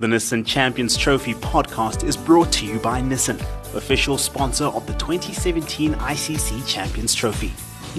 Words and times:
The 0.00 0.06
Nissan 0.06 0.46
Champions 0.46 0.96
Trophy 0.96 1.34
podcast 1.34 2.04
is 2.04 2.16
brought 2.16 2.50
to 2.52 2.64
you 2.64 2.78
by 2.78 3.02
Nissan, 3.02 3.38
official 3.74 4.16
sponsor 4.16 4.64
of 4.64 4.86
the 4.86 4.94
2017 4.94 5.92
ICC 5.92 6.66
Champions 6.66 7.12
Trophy. 7.12 7.48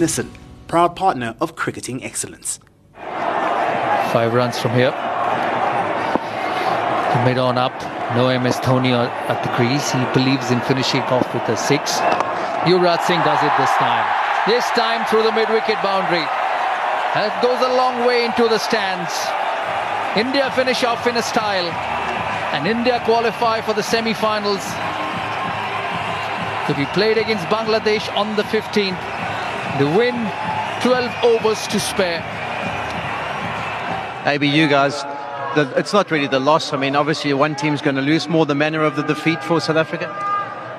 Nissan, 0.02 0.28
proud 0.68 0.96
partner 0.96 1.36
of 1.40 1.56
cricketing 1.56 2.04
excellence. 2.04 2.60
Five 2.96 4.34
runs 4.34 4.58
from 4.58 4.72
here. 4.72 4.90
Mid 7.24 7.38
on 7.38 7.60
up. 7.60 7.80
No 8.16 8.34
MS 8.40 8.56
Dhoni 8.56 8.94
at 9.30 9.44
the 9.44 9.50
crease. 9.50 9.92
He 9.92 10.04
believes 10.12 10.50
in 10.50 10.60
finishing 10.62 11.02
off 11.02 11.32
with 11.36 11.48
a 11.50 11.56
six. 11.56 12.00
Yuvraj 12.66 13.00
Singh 13.04 13.22
does 13.22 13.44
it 13.44 13.54
this 13.60 13.70
time. 13.78 14.08
This 14.48 14.66
time 14.72 15.06
through 15.06 15.22
the 15.22 15.32
mid-wicket 15.34 15.78
boundary. 15.84 16.26
That 17.14 17.30
goes 17.44 17.62
a 17.62 17.76
long 17.78 18.08
way 18.08 18.26
into 18.26 18.48
the 18.48 18.58
stands. 18.58 19.14
India 20.16 20.52
finish 20.52 20.84
off 20.84 21.08
in 21.08 21.16
a 21.16 21.22
style. 21.22 21.68
And 22.54 22.68
India 22.68 23.02
qualify 23.06 23.62
for 23.62 23.74
the 23.74 23.82
semi-finals 23.82 24.62
to 26.68 26.74
be 26.76 26.86
played 26.94 27.18
against 27.18 27.46
Bangladesh 27.46 28.14
on 28.16 28.36
the 28.36 28.44
15th. 28.44 29.00
The 29.80 29.88
win, 29.98 30.16
12 30.82 31.24
overs 31.24 31.66
to 31.68 31.80
spare. 31.80 32.20
Maybe 34.26 34.50
you 34.50 34.68
guys, 34.68 35.02
the, 35.56 35.72
it's 35.78 35.94
not 35.94 36.12
really 36.12 36.28
the 36.28 36.42
loss. 36.42 36.74
I 36.74 36.78
mean, 36.78 36.96
obviously 36.96 37.34
one 37.34 37.56
team's 37.56 37.82
going 37.82 37.96
to 37.96 38.02
lose 38.02 38.28
more 38.28 38.46
the 38.46 38.54
manner 38.54 38.84
of 38.84 38.98
the 38.98 39.04
defeat 39.04 39.42
for 39.42 39.62
South 39.62 39.78
Africa. 39.78 40.08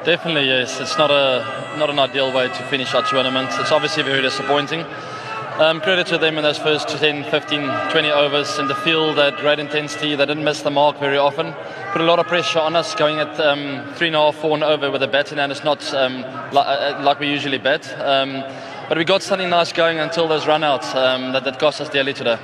Definitely, 0.04 0.46
yes. 0.46 0.78
It's 0.78 0.98
not 0.98 1.10
a 1.10 1.74
not 1.78 1.88
an 1.88 1.98
ideal 1.98 2.32
way 2.32 2.48
to 2.48 2.62
finish 2.64 2.92
our 2.92 3.02
tournament. 3.02 3.48
It's 3.52 3.72
obviously 3.72 4.02
very 4.02 4.20
disappointing. 4.20 4.84
Um, 5.58 5.82
credit 5.82 6.06
to 6.08 6.16
them 6.16 6.38
in 6.38 6.42
those 6.42 6.56
first 6.56 6.88
10, 6.88 7.24
15, 7.24 7.90
20 7.90 8.10
overs 8.10 8.58
in 8.58 8.68
the 8.68 8.74
field 8.74 9.18
at 9.18 9.36
great 9.36 9.58
intensity. 9.58 10.14
They 10.14 10.24
didn't 10.24 10.44
miss 10.44 10.62
the 10.62 10.70
mark 10.70 10.98
very 10.98 11.18
often. 11.18 11.52
Put 11.92 12.00
a 12.00 12.04
lot 12.04 12.18
of 12.18 12.26
pressure 12.26 12.58
on 12.58 12.74
us 12.74 12.94
going 12.94 13.18
at 13.18 13.38
um, 13.38 13.84
three 13.94 14.06
and 14.06 14.16
a 14.16 14.18
half, 14.18 14.36
four 14.36 14.54
and 14.54 14.64
over 14.64 14.90
with 14.90 15.02
a 15.02 15.06
batsman, 15.06 15.40
and 15.40 15.52
it's 15.52 15.62
not 15.62 15.92
um, 15.92 16.22
like, 16.52 16.66
uh, 16.66 17.00
like 17.02 17.20
we 17.20 17.28
usually 17.28 17.58
bat. 17.58 17.86
Um, 18.00 18.42
but 18.88 18.96
we 18.96 19.04
got 19.04 19.22
something 19.22 19.50
nice 19.50 19.74
going 19.74 19.98
until 19.98 20.26
those 20.26 20.44
runouts 20.44 20.94
um, 20.94 21.32
that, 21.32 21.44
that 21.44 21.58
cost 21.58 21.82
us 21.82 21.90
dearly 21.90 22.14
today. 22.14 22.38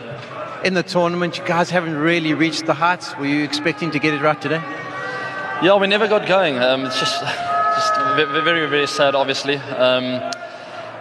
In 0.62 0.74
the 0.74 0.82
tournament, 0.82 1.38
you 1.38 1.44
guys 1.46 1.70
haven't 1.70 1.96
really 1.96 2.34
reached 2.34 2.66
the 2.66 2.74
heights. 2.74 3.16
Were 3.16 3.26
you 3.26 3.42
expecting 3.42 3.90
to 3.92 3.98
get 3.98 4.12
it 4.12 4.20
right 4.20 4.40
today? 4.40 4.60
Yeah, 5.62 5.76
we 5.80 5.86
never 5.86 6.08
got 6.08 6.28
going. 6.28 6.58
Um, 6.58 6.84
it's 6.84 7.00
just, 7.00 7.20
just 7.22 7.94
very, 8.16 8.68
very 8.68 8.86
sad, 8.86 9.14
obviously. 9.14 9.56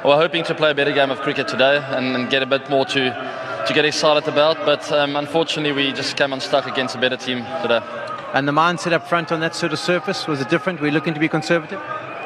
We're 0.07 0.15
hoping 0.15 0.45
to 0.45 0.55
play 0.55 0.71
a 0.71 0.73
better 0.73 0.93
game 0.93 1.11
of 1.11 1.19
cricket 1.19 1.49
today 1.49 1.83
and, 1.83 2.15
and 2.15 2.29
get 2.29 2.41
a 2.41 2.45
bit 2.45 2.69
more 2.69 2.85
to, 2.85 3.63
to 3.67 3.73
get 3.73 3.83
excited 3.83 4.25
about, 4.29 4.55
but 4.65 4.89
um, 4.89 5.17
unfortunately 5.17 5.73
we 5.73 5.91
just 5.91 6.15
came 6.15 6.31
unstuck 6.31 6.65
against 6.65 6.95
a 6.95 6.97
better 6.97 7.17
team 7.17 7.39
today. 7.61 7.81
And 8.33 8.47
the 8.47 8.53
mindset 8.53 8.93
up 8.93 9.05
front 9.05 9.33
on 9.33 9.41
that 9.41 9.53
sort 9.53 9.73
of 9.73 9.79
surface, 9.79 10.25
was 10.25 10.39
it 10.39 10.47
different? 10.47 10.79
Were 10.79 10.87
you 10.87 10.93
looking 10.93 11.13
to 11.13 11.19
be 11.19 11.27
conservative? 11.27 11.81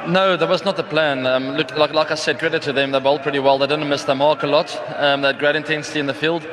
No, 0.07 0.37
that 0.37 0.47
was 0.47 0.63
not 0.63 0.77
the 0.77 0.83
plan. 0.83 1.25
Um, 1.25 1.57
look, 1.57 1.75
like, 1.75 1.91
like 1.91 2.11
I 2.11 2.13
said, 2.13 2.37
credit 2.37 2.61
to 2.61 2.71
them, 2.71 2.91
they 2.91 2.99
bowled 2.99 3.23
pretty 3.23 3.39
well. 3.39 3.57
They 3.57 3.65
didn't 3.65 3.89
miss 3.89 4.03
their 4.03 4.13
mark 4.13 4.43
a 4.43 4.47
lot. 4.47 4.79
Um, 4.97 5.23
they 5.23 5.29
had 5.29 5.39
great 5.39 5.55
intensity 5.55 5.99
in 5.99 6.05
the 6.05 6.13
field. 6.13 6.45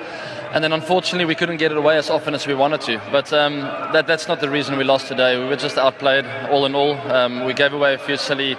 And 0.54 0.64
then 0.64 0.72
unfortunately, 0.72 1.26
we 1.26 1.34
couldn't 1.34 1.58
get 1.58 1.72
it 1.72 1.76
away 1.76 1.98
as 1.98 2.08
often 2.08 2.32
as 2.32 2.46
we 2.46 2.54
wanted 2.54 2.80
to. 2.82 3.02
But 3.12 3.30
um, 3.34 3.60
that, 3.92 4.06
that's 4.06 4.28
not 4.28 4.40
the 4.40 4.48
reason 4.48 4.78
we 4.78 4.84
lost 4.84 5.08
today. 5.08 5.38
We 5.38 5.44
were 5.44 5.56
just 5.56 5.76
outplayed 5.76 6.24
all 6.48 6.64
in 6.64 6.74
all. 6.74 6.94
Um, 7.12 7.44
we 7.44 7.52
gave 7.52 7.74
away 7.74 7.92
a 7.92 7.98
few 7.98 8.16
silly 8.16 8.56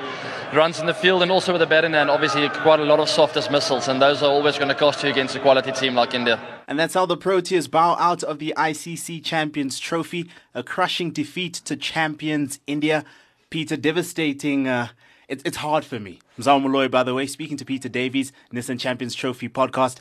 runs 0.54 0.80
in 0.80 0.86
the 0.86 0.94
field 0.94 1.22
and 1.22 1.32
also 1.32 1.52
with 1.52 1.60
the 1.60 1.68
batting 1.68 1.94
and 1.94 2.10
obviously 2.10 2.48
quite 2.50 2.80
a 2.80 2.84
lot 2.84 3.00
of 3.00 3.08
soft 3.08 3.34
dismissals 3.36 3.88
and 3.88 4.02
those 4.02 4.24
are 4.24 4.32
always 4.32 4.58
going 4.58 4.68
to 4.70 4.76
cost 4.76 5.04
you 5.04 5.10
against 5.10 5.36
a 5.36 5.40
quality 5.40 5.72
team 5.72 5.96
like 5.96 6.14
India. 6.14 6.40
And 6.68 6.80
that's 6.80 6.94
how 6.94 7.06
the 7.06 7.18
Proteas 7.18 7.70
bow 7.70 7.96
out 8.00 8.24
of 8.24 8.40
the 8.40 8.54
ICC 8.58 9.24
Champions 9.24 9.80
Trophy, 9.80 10.30
a 10.54 10.64
crushing 10.64 11.12
defeat 11.12 11.54
to 11.66 11.76
champions 11.76 12.60
India. 12.68 13.06
Peter, 13.50 13.76
devastating. 13.76 14.68
Uh, 14.68 14.90
it, 15.28 15.42
it's 15.46 15.58
hard 15.58 15.86
for 15.86 16.00
me. 16.00 16.20
Mzal 16.40 16.62
Malloy, 16.62 16.88
by 16.88 17.04
the 17.04 17.14
way, 17.14 17.26
speaking 17.26 17.58
to 17.58 17.66
Peter 17.66 17.90
Davies, 17.90 18.32
Nissan 18.54 18.80
Champions 18.80 19.16
Trophy 19.16 19.50
podcast. 19.50 19.98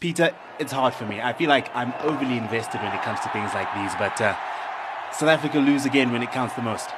Peter, 0.00 0.30
it's 0.58 0.72
hard 0.72 0.94
for 0.94 1.04
me. 1.04 1.20
I 1.20 1.34
feel 1.34 1.48
like 1.48 1.74
I'm 1.76 1.92
overly 2.00 2.38
invested 2.38 2.80
when 2.80 2.92
it 2.92 3.02
comes 3.02 3.20
to 3.20 3.28
things 3.30 3.52
like 3.52 3.72
these, 3.74 3.94
but 3.96 4.18
uh, 4.20 4.34
South 5.12 5.28
Africa 5.28 5.58
lose 5.58 5.84
again 5.84 6.10
when 6.12 6.22
it 6.22 6.32
counts 6.32 6.54
the 6.54 6.62
most. 6.62 6.88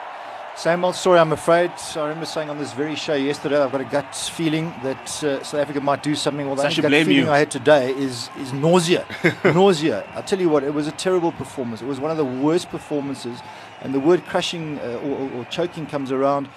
Same 0.55 0.85
old 0.85 0.95
story, 0.95 1.19
I'm 1.19 1.33
afraid. 1.33 1.73
I 1.97 2.01
remember 2.03 2.27
saying 2.27 2.51
on 2.51 2.59
this 2.59 2.75
very 2.75 2.95
show 2.95 3.15
yesterday, 3.15 3.59
I've 3.59 3.73
got 3.73 3.81
a 3.81 3.85
gut 3.85 4.15
feeling 4.15 4.73
that 4.83 5.25
uh, 5.25 5.43
South 5.43 5.61
Africa 5.61 5.81
might 5.81 6.03
do 6.03 6.15
something. 6.15 6.47
Well, 6.47 6.57
the 6.57 6.63
gut 6.63 6.75
feeling 6.75 7.11
you. 7.11 7.31
I 7.31 7.39
had 7.39 7.51
today 7.51 7.91
is 7.93 8.29
is 8.39 8.53
nausea. 8.53 9.07
nausea. 9.45 10.05
I 10.15 10.21
tell 10.21 10.39
you 10.39 10.51
what, 10.51 10.63
it 10.63 10.75
was 10.75 10.87
a 10.87 10.93
terrible 10.93 11.33
performance. 11.33 11.81
It 11.81 11.87
was 11.87 11.99
one 11.99 12.11
of 12.11 12.19
the 12.19 12.25
worst 12.25 12.69
performances, 12.69 13.41
and 13.81 13.95
the 13.95 13.99
word 13.99 14.27
crushing 14.27 14.79
uh, 14.81 15.01
or, 15.03 15.31
or, 15.41 15.45
choking 15.47 15.87
comes 15.87 16.13
around. 16.13 16.49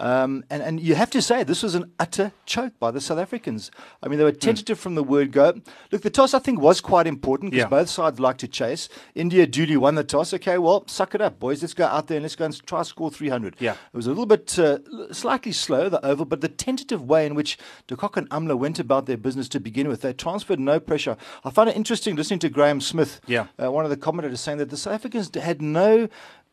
Um, 0.00 0.44
and, 0.48 0.62
and 0.62 0.80
you 0.80 0.94
have 0.94 1.10
to 1.10 1.20
say, 1.20 1.44
this 1.44 1.62
was 1.62 1.74
an 1.74 1.92
utter 1.98 2.32
choke 2.46 2.72
by 2.80 2.90
the 2.90 3.02
South 3.02 3.18
Africans. 3.18 3.70
I 4.02 4.08
mean, 4.08 4.18
they 4.18 4.24
were 4.24 4.30
hmm. 4.30 4.38
tentative 4.38 4.78
mm. 4.78 4.80
from 4.80 4.94
the 4.94 5.04
word 5.04 5.30
go. 5.30 5.60
Look, 5.92 6.00
the 6.00 6.10
toss, 6.10 6.32
I 6.32 6.38
think, 6.38 6.58
was 6.58 6.80
quite 6.80 7.06
important 7.06 7.50
because 7.50 7.64
yeah. 7.64 7.68
both 7.68 7.90
sides 7.90 8.18
like 8.18 8.38
to 8.38 8.48
chase. 8.48 8.88
India 9.14 9.46
duly 9.46 9.76
won 9.76 9.96
the 9.96 10.04
toss. 10.04 10.32
Okay, 10.32 10.56
well, 10.56 10.84
suck 10.86 11.14
it 11.14 11.20
up, 11.20 11.38
boys. 11.38 11.60
Let's 11.60 11.74
go 11.74 11.84
out 11.84 12.06
there 12.06 12.16
and 12.16 12.24
let's 12.24 12.34
go 12.34 12.46
and 12.46 12.66
try 12.66 12.80
to 12.80 12.84
score 12.84 13.10
300. 13.10 13.56
Yeah. 13.58 13.72
It 13.72 13.96
was 13.96 14.06
a 14.06 14.10
little 14.10 14.24
bit 14.24 14.58
uh, 14.58 14.78
slightly 15.12 15.52
slow, 15.52 15.90
the 15.90 16.04
over, 16.04 16.24
but 16.24 16.40
the 16.40 16.48
tentative 16.48 17.02
way 17.02 17.26
in 17.26 17.34
which 17.34 17.58
de 17.86 17.94
Kock 17.94 18.16
and 18.16 18.28
Amla 18.30 18.56
went 18.56 18.78
about 18.78 19.04
their 19.04 19.18
business 19.18 19.50
to 19.50 19.60
begin 19.60 19.86
with, 19.86 20.00
they 20.00 20.14
transferred 20.14 20.60
no 20.60 20.80
pressure. 20.80 21.18
I 21.44 21.50
found 21.50 21.68
it 21.68 21.76
interesting 21.76 22.16
listening 22.16 22.38
to 22.40 22.48
Graeme 22.48 22.80
Smith, 22.80 23.20
yeah. 23.26 23.48
Uh, 23.62 23.70
one 23.70 23.84
of 23.84 23.90
the 23.90 23.96
commentators, 23.98 24.40
saying 24.40 24.58
that 24.58 24.70
the 24.70 24.78
South 24.78 24.94
Africans 24.94 25.30
had 25.34 25.60
no 25.60 26.08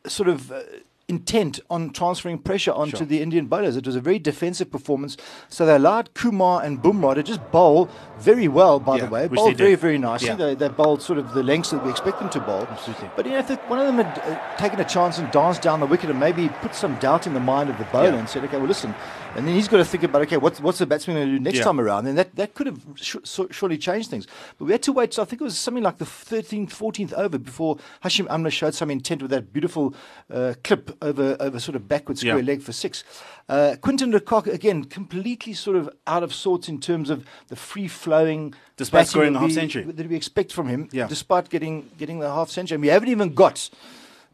sort 0.06 0.28
of 0.28 0.52
uh, 0.52 0.60
intent 1.08 1.58
on 1.70 1.90
transferring 1.90 2.38
pressure 2.38 2.72
onto 2.72 2.98
sure. 2.98 3.06
the 3.06 3.22
Indian 3.22 3.46
bowlers. 3.46 3.76
It 3.76 3.86
was 3.86 3.96
a 3.96 4.00
very 4.00 4.18
defensive 4.18 4.70
performance. 4.70 5.16
So 5.48 5.64
they 5.64 5.74
allowed 5.74 6.12
Kumar 6.12 6.62
and 6.62 6.82
Bumrah 6.82 7.14
to 7.14 7.22
just 7.22 7.50
bowl 7.50 7.88
very 8.18 8.46
well, 8.46 8.78
by 8.78 8.96
yeah, 8.96 9.06
the 9.06 9.10
way. 9.10 9.28
Bowled 9.28 9.56
very, 9.56 9.74
very 9.74 9.96
nicely. 9.96 10.28
Yeah. 10.28 10.36
They, 10.36 10.54
they, 10.54 10.68
bowled 10.68 11.00
sort 11.00 11.18
of 11.18 11.32
the 11.32 11.42
lengths 11.42 11.70
that 11.70 11.82
we 11.82 11.90
expect 11.90 12.18
them 12.18 12.28
to 12.30 12.40
bowl. 12.40 12.66
Absolutely. 12.70 13.10
But 13.16 13.24
you 13.24 13.32
know, 13.32 13.38
if 13.38 13.50
one 13.70 13.78
of 13.78 13.86
them 13.86 14.04
had 14.04 14.18
uh, 14.18 14.56
taken 14.58 14.78
a 14.80 14.84
chance 14.84 15.18
and 15.18 15.30
danced 15.30 15.62
down 15.62 15.80
the 15.80 15.86
wicket 15.86 16.10
and 16.10 16.20
maybe 16.20 16.48
put 16.60 16.74
some 16.74 16.94
doubt 16.98 17.26
in 17.26 17.32
the 17.32 17.40
mind 17.40 17.70
of 17.70 17.78
the 17.78 17.84
bowler 17.84 18.10
yeah. 18.10 18.18
and 18.18 18.28
said, 18.28 18.44
okay, 18.44 18.58
well, 18.58 18.66
listen, 18.66 18.94
and 19.38 19.46
then 19.46 19.54
he's 19.54 19.68
got 19.68 19.76
to 19.76 19.84
think 19.84 20.02
about, 20.02 20.22
okay, 20.22 20.36
what's, 20.36 20.60
what's 20.60 20.78
the 20.78 20.86
batsman 20.86 21.16
going 21.16 21.28
to 21.28 21.32
do 21.34 21.38
next 21.38 21.60
time 21.60 21.80
around? 21.80 22.08
And 22.08 22.18
that, 22.18 22.34
that 22.34 22.54
could 22.54 22.66
have 22.66 22.84
sh- 22.96 23.16
surely 23.24 23.78
changed 23.78 24.10
things. 24.10 24.26
But 24.58 24.64
we 24.64 24.72
had 24.72 24.82
to 24.82 24.92
wait, 24.92 25.14
so 25.14 25.22
I 25.22 25.26
think 25.26 25.40
it 25.40 25.44
was 25.44 25.56
something 25.56 25.84
like 25.84 25.98
the 25.98 26.04
13th, 26.04 26.70
14th 26.70 27.12
over 27.12 27.38
before 27.38 27.76
Hashim 28.02 28.26
Amla 28.26 28.50
showed 28.50 28.74
some 28.74 28.90
intent 28.90 29.22
with 29.22 29.30
that 29.30 29.52
beautiful 29.52 29.94
uh, 30.28 30.54
clip 30.64 30.96
over, 31.02 31.36
over 31.38 31.60
sort 31.60 31.76
of 31.76 31.86
backward 31.86 32.18
square 32.18 32.38
yeah. 32.38 32.44
leg 32.44 32.62
for 32.62 32.72
six. 32.72 33.04
Uh, 33.48 33.76
Quinton 33.80 34.10
de 34.10 34.18
Kock, 34.18 34.48
again, 34.48 34.82
completely 34.82 35.52
sort 35.52 35.76
of 35.76 35.88
out 36.08 36.24
of 36.24 36.34
sorts 36.34 36.68
in 36.68 36.80
terms 36.80 37.08
of 37.08 37.24
the 37.46 37.54
free 37.54 37.86
flowing. 37.86 38.54
Despite 38.76 39.06
scoring 39.06 39.36
a 39.36 39.38
half 39.38 39.52
century. 39.52 39.84
That 39.84 40.08
we 40.08 40.16
expect 40.16 40.52
from 40.52 40.66
him, 40.66 40.88
yeah. 40.90 41.06
despite 41.06 41.48
getting, 41.48 41.88
getting 41.96 42.18
the 42.18 42.28
half 42.28 42.50
century. 42.50 42.74
And 42.74 42.82
we 42.82 42.88
haven't 42.88 43.08
even 43.08 43.34
got 43.34 43.70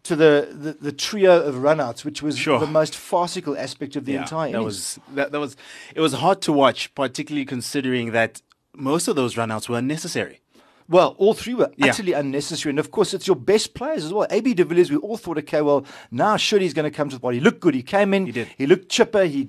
to 0.05 0.15
the, 0.15 0.49
the, 0.53 0.73
the, 0.73 0.93
trio 0.93 1.43
of 1.43 1.57
runouts, 1.57 2.05
which 2.05 2.23
was 2.23 2.39
sure. 2.39 2.61
the 2.61 2.67
most 2.67 2.95
farcical 2.95 3.57
aspect 3.57 3.97
of 3.97 4.05
the 4.05 4.13
yeah, 4.13 4.23
entire 4.23 4.53
that 4.53 4.63
Was, 4.63 5.01
that, 5.15 5.33
that 5.33 5.41
was, 5.41 5.57
it 5.95 6.01
was 6.01 6.13
hard 6.13 6.43
to 6.43 6.53
watch, 6.53 6.95
particularly 6.95 7.47
considering 7.47 8.13
that 8.13 8.43
most 8.75 9.09
of 9.09 9.17
those 9.17 9.35
runouts 9.35 9.69
were 9.69 9.79
unnecessary. 9.79 10.41
Well, 10.89 11.15
all 11.19 11.33
three 11.33 11.55
were 11.55 11.71
yeah. 11.77 11.87
utterly 11.87 12.13
unnecessary. 12.13 12.71
And 12.71 12.79
of 12.79 12.91
course, 12.91 13.15
it's 13.15 13.27
your 13.27 13.37
best 13.37 13.73
players 13.73 14.05
as 14.05 14.13
well. 14.13 14.27
AB 14.31 14.53
de 14.53 14.65
Villiers, 14.65 14.91
we 14.91 14.99
all 14.99 15.17
thought, 15.17 15.39
okay, 15.39 15.63
well, 15.63 15.87
now 16.11 16.37
surely 16.37 16.67
he's 16.67 16.75
going 16.75 16.91
to 16.91 16.95
come 16.95 17.09
to 17.09 17.17
the 17.17 17.21
body. 17.21 17.39
He 17.39 17.43
looked 17.43 17.61
good. 17.61 17.75
He 17.75 17.83
came 17.83 18.13
in. 18.13 18.27
He 18.27 18.33
did. 18.33 18.49
He 18.59 18.67
looked 18.67 18.91
chipper. 18.91 19.25
He 19.25 19.49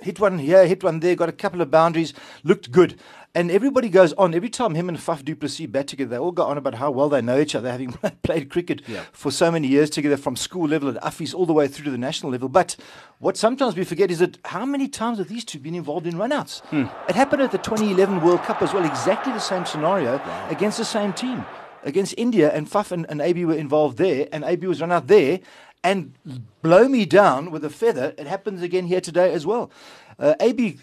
hit 0.00 0.20
one 0.20 0.38
here, 0.38 0.66
hit 0.66 0.84
one 0.84 1.00
there, 1.00 1.14
got 1.14 1.28
a 1.28 1.32
couple 1.32 1.60
of 1.60 1.70
boundaries, 1.70 2.12
looked 2.44 2.70
good. 2.70 2.98
And 3.36 3.50
everybody 3.50 3.90
goes 3.90 4.14
on. 4.14 4.34
Every 4.34 4.48
time 4.48 4.74
him 4.74 4.88
and 4.88 4.96
Faf 4.96 5.22
du 5.22 5.36
Plessis 5.36 5.66
bat 5.66 5.86
together, 5.88 6.08
they 6.08 6.16
all 6.16 6.32
go 6.32 6.44
on 6.44 6.56
about 6.56 6.76
how 6.76 6.90
well 6.90 7.10
they 7.10 7.20
know 7.20 7.38
each 7.38 7.54
other, 7.54 7.70
having 7.70 7.92
played 8.22 8.48
cricket 8.48 8.80
yeah. 8.88 9.04
for 9.12 9.30
so 9.30 9.52
many 9.52 9.68
years 9.68 9.90
together 9.90 10.16
from 10.16 10.36
school 10.36 10.66
level 10.66 10.88
at 10.88 10.96
Affies 11.02 11.34
all 11.34 11.44
the 11.44 11.52
way 11.52 11.68
through 11.68 11.84
to 11.84 11.90
the 11.90 11.98
national 11.98 12.32
level. 12.32 12.48
But 12.48 12.76
what 13.18 13.36
sometimes 13.36 13.76
we 13.76 13.84
forget 13.84 14.10
is 14.10 14.20
that 14.20 14.38
how 14.46 14.64
many 14.64 14.88
times 14.88 15.18
have 15.18 15.28
these 15.28 15.44
two 15.44 15.58
been 15.58 15.74
involved 15.74 16.06
in 16.06 16.14
runouts? 16.14 16.60
Hmm. 16.68 16.86
It 17.10 17.14
happened 17.14 17.42
at 17.42 17.52
the 17.52 17.58
2011 17.58 18.22
World 18.22 18.42
Cup 18.42 18.62
as 18.62 18.72
well, 18.72 18.86
exactly 18.86 19.34
the 19.34 19.38
same 19.38 19.66
scenario 19.66 20.16
wow. 20.16 20.48
against 20.48 20.78
the 20.78 20.86
same 20.86 21.12
team. 21.12 21.44
Against 21.82 22.14
India, 22.16 22.50
and 22.50 22.66
Faf 22.66 22.90
and, 22.90 23.04
and 23.10 23.20
AB 23.20 23.44
were 23.44 23.54
involved 23.54 23.98
there, 23.98 24.28
and 24.32 24.44
AB 24.44 24.66
was 24.66 24.80
run 24.80 24.90
out 24.90 25.08
there, 25.08 25.40
and 25.84 26.14
blow 26.62 26.88
me 26.88 27.04
down 27.04 27.50
with 27.50 27.66
a 27.66 27.70
feather. 27.70 28.14
It 28.16 28.26
happens 28.26 28.62
again 28.62 28.86
here 28.86 29.02
today 29.02 29.34
as 29.34 29.44
well. 29.44 29.70
Uh, 30.18 30.34
AB 30.40 30.78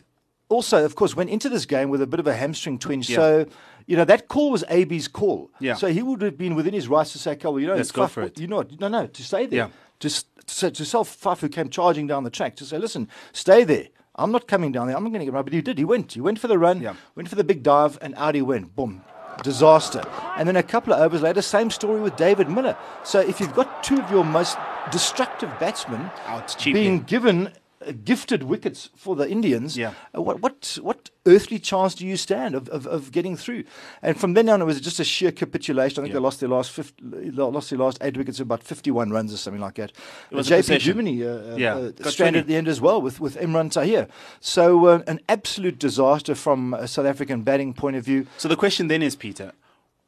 also, 0.49 0.85
of 0.85 0.95
course, 0.95 1.15
went 1.15 1.29
into 1.29 1.49
this 1.49 1.65
game 1.65 1.89
with 1.89 2.01
a 2.01 2.07
bit 2.07 2.19
of 2.19 2.27
a 2.27 2.33
hamstring 2.33 2.79
twinge. 2.79 3.09
Yeah. 3.09 3.15
So, 3.15 3.45
you 3.87 3.97
know, 3.97 4.05
that 4.05 4.27
call 4.27 4.51
was 4.51 4.63
AB's 4.69 5.07
call. 5.07 5.51
Yeah. 5.59 5.75
So 5.75 5.87
he 5.87 6.01
would 6.01 6.21
have 6.21 6.37
been 6.37 6.55
within 6.55 6.73
his 6.73 6.87
rights 6.87 7.11
to 7.13 7.19
say, 7.19 7.37
well, 7.43 7.59
you 7.59 7.67
know, 7.67 7.75
let's 7.75 7.91
go 7.91 8.07
for 8.07 8.21
it. 8.23 8.39
You 8.39 8.47
know, 8.47 8.63
no, 8.79 8.87
no, 8.87 9.07
to 9.07 9.23
stay 9.23 9.45
there. 9.45 9.57
Yeah. 9.57 9.69
Just 9.99 10.27
to, 10.59 10.71
to 10.71 10.85
self 10.85 11.19
Faf, 11.19 11.39
who 11.39 11.49
came 11.49 11.69
charging 11.69 12.07
down 12.07 12.23
the 12.23 12.29
track, 12.29 12.55
to 12.57 12.65
say, 12.65 12.77
listen, 12.77 13.07
stay 13.31 13.63
there. 13.63 13.87
I'm 14.15 14.31
not 14.31 14.47
coming 14.47 14.71
down 14.71 14.87
there. 14.87 14.95
I'm 14.95 15.03
not 15.03 15.09
going 15.09 15.21
to 15.21 15.25
get 15.25 15.33
run. 15.33 15.43
But 15.43 15.53
he 15.53 15.61
did. 15.61 15.77
He 15.77 15.85
went. 15.85 16.13
He 16.13 16.21
went 16.21 16.39
for 16.39 16.47
the 16.47 16.59
run. 16.59 16.81
Yeah. 16.81 16.93
Went 17.15 17.29
for 17.29 17.35
the 17.35 17.43
big 17.43 17.63
dive, 17.63 17.97
and 18.01 18.13
out 18.15 18.35
he 18.35 18.41
went. 18.41 18.75
Boom. 18.75 19.01
disaster. 19.41 20.03
And 20.37 20.47
then 20.47 20.55
a 20.55 20.63
couple 20.63 20.93
of 20.93 20.99
overs 20.99 21.21
later, 21.21 21.41
same 21.41 21.71
story 21.71 21.99
with 21.99 22.15
David 22.15 22.49
Miller. 22.49 22.77
So 23.03 23.19
if 23.19 23.39
you've 23.39 23.53
got 23.55 23.83
two 23.83 23.99
of 23.99 24.11
your 24.11 24.23
most 24.23 24.57
destructive 24.91 25.49
batsmen 25.59 26.11
oh, 26.27 26.43
cheaply. 26.47 26.81
being 26.81 27.01
given 27.03 27.51
gifted 27.91 28.43
wickets 28.43 28.89
for 28.95 29.15
the 29.15 29.29
Indians, 29.29 29.77
Yeah. 29.77 29.93
uh, 30.15 30.21
what, 30.21 30.41
what, 30.41 30.77
what 30.81 31.09
earthly 31.25 31.59
chance 31.59 31.93
do 31.95 32.05
you 32.07 32.15
stand 32.15 32.55
of, 32.55 32.69
of, 32.69 32.87
of 32.87 33.11
getting 33.11 33.35
through? 33.35 33.63
And 34.01 34.17
from 34.17 34.33
then 34.33 34.47
on, 34.49 34.61
it 34.61 34.65
was 34.65 34.79
just 34.79 34.99
a 34.99 35.03
sheer 35.03 35.31
capitulation. 35.31 35.99
I 35.99 36.03
think 36.03 36.13
Yeah. 36.13 36.19
they 36.19 36.23
lost 36.23 36.39
their 36.39 36.49
last 36.49 36.71
50, 36.71 37.31
lost 37.31 37.69
their 37.69 37.79
last 37.79 37.97
eight 38.01 38.15
wickets, 38.17 38.39
about 38.39 38.63
51 38.63 39.11
runs 39.11 39.33
or 39.33 39.37
something 39.37 39.61
like 39.61 39.75
that. 39.75 39.91
It 40.31 40.35
was 40.35 40.51
Uh, 40.51 40.55
JP 40.55 40.57
possession. 40.59 40.97
Duminy 40.97 41.21
uh, 41.53 41.55
Yeah, 41.57 41.75
uh, 41.75 42.09
stranded 42.09 42.15
20. 42.17 42.39
at 42.39 42.47
the 42.47 42.55
end 42.55 42.67
as 42.67 42.79
well 42.79 43.01
with, 43.01 43.19
with 43.19 43.35
Imran 43.37 43.71
Tahir. 43.71 44.07
So 44.39 44.85
uh, 44.85 45.01
an 45.07 45.19
absolute 45.27 45.79
disaster 45.79 46.35
from 46.35 46.73
a 46.73 46.87
South 46.87 47.05
African 47.05 47.41
batting 47.41 47.73
point 47.73 47.95
of 47.95 48.05
view. 48.05 48.27
So 48.37 48.47
the 48.47 48.55
question 48.55 48.87
then 48.87 49.01
is, 49.01 49.15
Peter, 49.15 49.51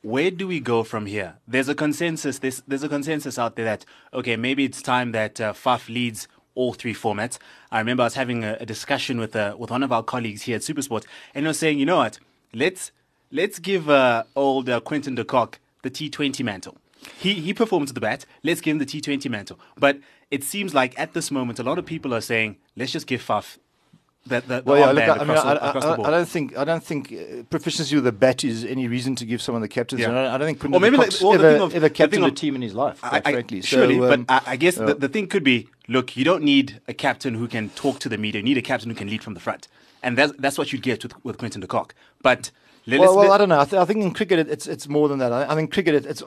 where 0.01 0.29
do 0.29 0.47
we 0.47 0.59
go 0.59 0.83
from 0.83 1.07
here? 1.07 1.37
There's 1.47 1.67
a 1.67 1.73
consensus. 1.73 2.37
There's, 2.37 2.61
there's 2.67 2.83
a 2.83 2.89
consensus 2.89 3.39
out 3.39 3.55
there 3.55 3.65
that 3.65 3.85
okay, 4.13 4.35
maybe 4.35 4.63
it's 4.63 4.81
time 4.83 5.13
that 5.13 5.41
uh, 5.41 5.51
Faf 5.53 5.89
leads 5.89 6.27
all 6.55 6.73
three 6.73 6.93
formats. 6.93 7.37
I 7.71 7.79
remember 7.79 8.03
I 8.03 8.07
was 8.07 8.15
having 8.15 8.43
a, 8.43 8.57
a 8.59 8.65
discussion 8.65 9.19
with 9.19 9.35
uh, 9.35 9.55
with 9.57 9.69
one 9.69 9.83
of 9.83 9.91
our 9.91 10.03
colleagues 10.03 10.43
here 10.43 10.55
at 10.55 10.61
Supersport, 10.61 11.05
and 11.33 11.45
he 11.45 11.47
was 11.47 11.59
saying, 11.59 11.79
you 11.79 11.85
know 11.85 11.97
what, 11.97 12.19
let's 12.53 12.91
let's 13.31 13.59
give 13.59 13.89
uh, 13.89 14.23
old 14.35 14.69
uh, 14.69 14.79
Quinton 14.79 15.15
de 15.15 15.23
Kock 15.23 15.59
the 15.83 15.91
T20 15.91 16.43
mantle. 16.43 16.77
He 17.19 17.35
he 17.35 17.53
performs 17.53 17.93
the 17.93 17.99
bat. 17.99 18.25
Let's 18.43 18.61
give 18.61 18.71
him 18.71 18.79
the 18.79 18.85
T20 18.85 19.29
mantle. 19.29 19.59
But 19.77 19.99
it 20.31 20.43
seems 20.43 20.73
like 20.73 20.97
at 20.99 21.13
this 21.13 21.29
moment, 21.29 21.59
a 21.59 21.63
lot 21.63 21.77
of 21.77 21.85
people 21.85 22.13
are 22.13 22.21
saying, 22.21 22.57
let's 22.75 22.91
just 22.91 23.05
give 23.05 23.21
Faf 23.21 23.57
that 24.27 24.47
the 24.47 24.63
Well, 24.65 24.79
yeah, 24.79 24.91
look, 24.91 25.03
I, 25.21 25.23
mean, 25.23 25.37
I, 25.37 25.53
the, 25.53 25.63
I- 25.63 26.07
I- 26.07 26.11
don't 26.11 26.27
think 26.27 26.57
I 26.57 26.63
don't 26.63 26.83
think 26.83 27.13
uh, 27.13 27.43
proficiency 27.49 27.95
with 27.95 28.05
the 28.05 28.11
bat 28.11 28.43
is 28.43 28.65
any 28.65 28.87
reason 28.87 29.15
to 29.15 29.25
give 29.25 29.41
someone 29.41 29.61
the 29.61 29.67
captaincy. 29.67 30.03
Yeah. 30.03 30.11
I, 30.11 30.13
don't, 30.13 30.25
I 30.33 30.37
don't 30.37 30.47
think 30.47 30.57
Or 30.57 30.61
Quinton 30.69 30.81
maybe 30.81 30.97
de 30.97 31.01
like- 31.03 31.21
well, 31.21 31.31
the 31.37 31.37
ever, 31.47 31.51
thing 31.53 31.61
of- 31.61 31.75
ever 31.75 31.89
captained 31.89 32.25
a 32.25 32.31
team 32.31 32.55
in 32.55 32.61
his 32.61 32.73
life, 32.73 32.99
I- 33.03 33.09
quite 33.21 33.23
frankly. 33.33 33.61
surely, 33.61 33.95
so, 33.95 34.01
but 34.01 34.19
um, 34.19 34.25
I, 34.29 34.41
I 34.47 34.55
guess 34.55 34.77
yeah. 34.77 34.85
the, 34.85 34.95
the 34.95 35.09
thing 35.09 35.27
could 35.27 35.43
be 35.43 35.67
look, 35.87 36.17
you 36.17 36.23
don't 36.25 36.43
need 36.43 36.81
a 36.87 36.93
captain 36.93 37.35
who 37.35 37.47
can 37.47 37.69
talk 37.69 37.99
to 37.99 38.09
the 38.09 38.17
media. 38.17 38.39
You 38.39 38.45
need 38.45 38.57
a 38.57 38.61
captain 38.61 38.89
who 38.89 38.95
can 38.95 39.07
lead 39.07 39.23
from 39.23 39.35
the 39.35 39.39
front. 39.39 39.67
And 40.01 40.17
that's, 40.17 40.33
that's 40.39 40.57
what 40.57 40.71
you'd 40.71 40.81
get 40.83 41.03
with, 41.03 41.13
with 41.23 41.37
Quinton 41.37 41.61
de 41.61 41.67
Kock. 41.67 41.93
But 42.21 42.51
well, 42.87 43.15
well, 43.17 43.31
I 43.31 43.37
don't 43.37 43.49
know. 43.49 43.59
I, 43.59 43.65
th- 43.65 43.81
I 43.81 43.85
think 43.85 44.03
in 44.03 44.13
cricket 44.13 44.39
it, 44.39 44.49
it's 44.49 44.67
it's 44.67 44.87
more 44.87 45.07
than 45.09 45.19
that. 45.19 45.31
I, 45.31 45.51
I 45.51 45.55
think 45.55 45.73
cricket 45.73 45.95
it, 45.95 46.05
it's 46.05 46.21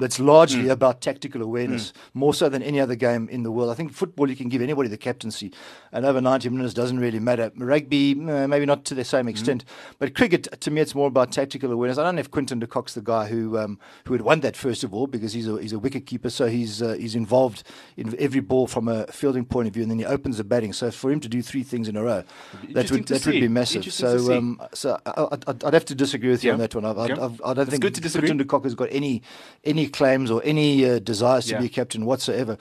it's 0.00 0.20
largely 0.20 0.64
Mm. 0.64 0.70
about 0.70 1.00
tactical 1.00 1.42
awareness 1.42 1.92
more 2.14 2.32
so 2.32 2.48
than 2.48 2.62
any 2.62 2.78
other 2.80 2.94
game 2.94 3.28
in 3.28 3.42
the 3.42 3.50
world. 3.50 3.70
I 3.70 3.74
think 3.74 3.92
football 3.92 4.30
you 4.30 4.36
can 4.36 4.48
give 4.48 4.62
anybody 4.62 4.88
the 4.88 4.96
captaincy, 4.96 5.52
and 5.92 6.06
over 6.06 6.20
ninety 6.20 6.48
minutes 6.48 6.74
doesn't 6.74 7.00
really 7.00 7.18
matter. 7.18 7.50
Rugby 7.56 8.12
uh, 8.12 8.46
maybe 8.46 8.66
not 8.66 8.84
to 8.86 8.94
the 8.94 9.02
Mm. 9.02 9.06
same 9.06 9.28
extent, 9.28 9.64
but 9.98 10.14
cricket 10.14 10.48
to 10.60 10.70
me 10.70 10.80
it's 10.80 10.94
more 10.94 11.08
about 11.08 11.32
tactical 11.32 11.72
awareness. 11.72 11.98
I 11.98 12.04
don't 12.04 12.14
know 12.14 12.20
if 12.20 12.30
Quinton 12.30 12.60
de 12.60 12.66
Kock's 12.66 12.94
the 12.94 13.00
guy 13.02 13.26
who 13.28 13.58
um, 13.58 13.78
who 14.04 14.12
had 14.12 14.22
won 14.22 14.40
that 14.40 14.56
first 14.56 14.84
of 14.84 14.94
all 14.94 15.06
because 15.08 15.32
he's 15.32 15.48
a 15.48 15.60
he's 15.60 15.72
a 15.72 15.78
wicket 15.78 16.06
keeper, 16.06 16.30
so 16.30 16.46
he's 16.46 16.80
uh, 16.82 16.92
he's 16.94 17.14
involved 17.16 17.64
in 17.96 18.14
every 18.18 18.40
ball 18.40 18.66
from 18.66 18.86
a 18.88 19.06
fielding 19.08 19.44
point 19.44 19.66
of 19.68 19.74
view, 19.74 19.82
and 19.82 19.90
then 19.90 19.98
he 19.98 20.04
opens 20.04 20.36
the 20.38 20.44
batting. 20.44 20.72
So 20.72 20.90
for 20.90 21.10
him 21.10 21.20
to 21.20 21.28
do 21.28 21.42
three 21.42 21.64
things 21.64 21.88
in 21.88 21.96
a 21.96 22.02
row, 22.02 22.22
that 22.74 22.90
would 22.92 23.06
that 23.08 23.26
would 23.26 23.32
be 23.32 23.48
massive. 23.48 23.92
So 23.92 24.32
um, 24.36 24.60
so 24.72 24.98
I, 25.04 25.10
I, 25.46 25.54
I'd 25.64 25.74
have 25.74 25.84
to 25.86 25.95
disagree 25.96 26.30
with 26.30 26.44
you 26.44 26.48
Yeah. 26.50 26.54
on 26.54 26.60
that 26.60 26.74
one. 26.74 26.84
I've, 26.84 27.08
Yeah. 27.08 27.24
I've, 27.24 27.40
I 27.44 27.54
don't 27.54 27.62
It's 27.62 27.70
think 27.70 27.82
good 27.82 27.94
to 27.96 28.00
disagree. 28.00 28.28
Quinton 28.28 28.38
de 28.38 28.50
Kock 28.50 28.64
has 28.64 28.74
got 28.74 28.88
any 28.92 29.22
any 29.64 29.88
claims 29.88 30.30
or 30.30 30.40
any 30.44 30.84
uh, 30.88 30.98
desires 31.00 31.50
Yeah. 31.50 31.56
to 31.56 31.62
be 31.62 31.66
a 31.66 31.70
captain 31.70 32.04
whatsoever. 32.06 32.56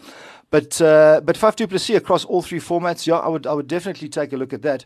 But 0.51 0.79
uh, 0.81 1.21
but 1.23 1.35
Faf 1.37 1.55
du 1.55 1.67
Plessis 1.67 1.95
across 1.97 2.23
all 2.25 2.41
three 2.41 2.59
formats, 2.59 3.05
yeah, 3.07 3.15
I 3.17 3.27
would 3.27 3.45
I 3.47 3.53
would 3.53 3.67
definitely 3.67 4.09
take 4.09 4.31
a 4.33 4.37
look 4.37 4.53
at 4.53 4.61
that. 4.61 4.85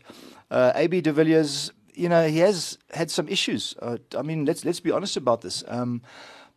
Uh, 0.50 0.72
AB 0.74 1.00
de 1.00 1.12
Villiers, 1.12 1.70
you 1.94 2.08
know, 2.08 2.26
he 2.26 2.38
has 2.38 2.78
had 2.92 3.10
some 3.10 3.28
issues. 3.28 3.74
Uh, 3.80 3.98
I 4.18 4.22
mean, 4.22 4.44
let's 4.44 4.64
let's 4.64 4.80
be 4.80 4.90
honest 4.90 5.16
about 5.16 5.42
this. 5.42 5.62
Um, 5.68 6.02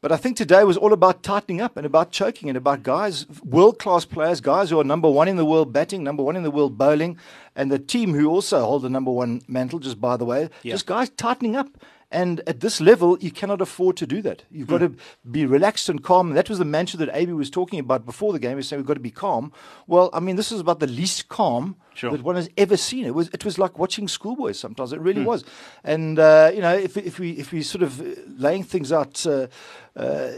but 0.04 0.12
I 0.12 0.18
think 0.18 0.36
today 0.36 0.66
was 0.66 0.76
all 0.76 0.92
about 0.92 1.24
tightening 1.24 1.62
up 1.62 1.78
and 1.78 1.86
about 1.86 2.12
choking 2.12 2.50
and 2.50 2.58
about 2.58 2.84
guys, 2.84 3.26
world 3.42 3.80
class 3.80 4.04
players, 4.04 4.42
guys 4.42 4.70
who 4.70 4.78
are 4.78 4.84
number 4.84 5.10
one 5.10 5.30
in 5.30 5.38
the 5.38 5.46
world 5.46 5.72
batting, 5.72 6.04
number 6.04 6.22
one 6.22 6.36
in 6.36 6.44
the 6.44 6.52
world 6.52 6.78
bowling, 6.78 7.18
and 7.56 7.72
the 7.72 7.80
team 7.80 8.14
who 8.14 8.28
also 8.28 8.66
hold 8.66 8.82
the 8.82 8.90
number 8.90 9.12
one 9.12 9.42
mantle, 9.48 9.80
just 9.80 10.02
by 10.02 10.18
the 10.18 10.26
way, 10.26 10.50
Yeah. 10.62 10.74
just 10.74 10.88
guys 10.88 11.10
tightening 11.12 11.56
up. 11.56 11.70
And 12.12 12.42
at 12.46 12.60
this 12.60 12.82
level, 12.82 13.18
you 13.22 13.32
cannot 13.32 13.62
afford 13.62 13.96
to 13.96 14.06
do 14.06 14.22
that. 14.24 14.44
You've 14.52 14.68
got 14.68 14.82
hmm. 14.82 14.88
to 14.88 14.96
be 15.32 15.46
relaxed 15.46 15.88
and 15.88 16.04
calm. 16.04 16.28
And 16.28 16.38
that 16.38 16.50
was 16.50 16.60
the 16.60 16.66
mantra 16.66 17.00
that 17.00 17.10
AB 17.14 17.32
was 17.32 17.50
talking 17.50 17.80
about 17.80 18.06
before 18.06 18.34
the 18.34 18.40
game. 18.40 18.52
He 18.52 18.56
was 18.56 18.68
saying 18.68 18.82
we've 18.82 18.86
got 18.86 18.96
to 18.96 19.00
be 19.00 19.10
calm. 19.10 19.54
Well, 19.88 20.10
I 20.12 20.20
mean, 20.20 20.36
this 20.36 20.52
is 20.52 20.60
about 20.60 20.82
the 20.82 20.88
least 20.88 21.30
calm 21.30 21.78
Sure. 21.96 22.12
that 22.12 22.24
one 22.24 22.36
has 22.36 22.50
ever 22.58 22.78
seen. 22.78 23.06
It 23.06 23.14
was 23.16 23.30
it 23.30 23.46
was 23.46 23.58
like 23.58 23.78
watching 23.78 24.08
schoolboys 24.08 24.60
sometimes. 24.60 24.94
It 24.94 25.00
really 25.00 25.24
was. 25.24 25.44
And 25.84 26.20
uh, 26.20 26.52
you 26.54 26.62
know, 26.62 26.74
if 26.76 26.98
if 26.98 27.20
we 27.20 27.32
if 27.32 27.52
we 27.52 27.62
sort 27.62 27.84
of 27.84 28.02
uh, 28.02 28.06
laying 28.38 28.64
things 28.64 28.92
out. 28.92 29.26
Uh, 29.26 29.48
uh, 29.96 30.32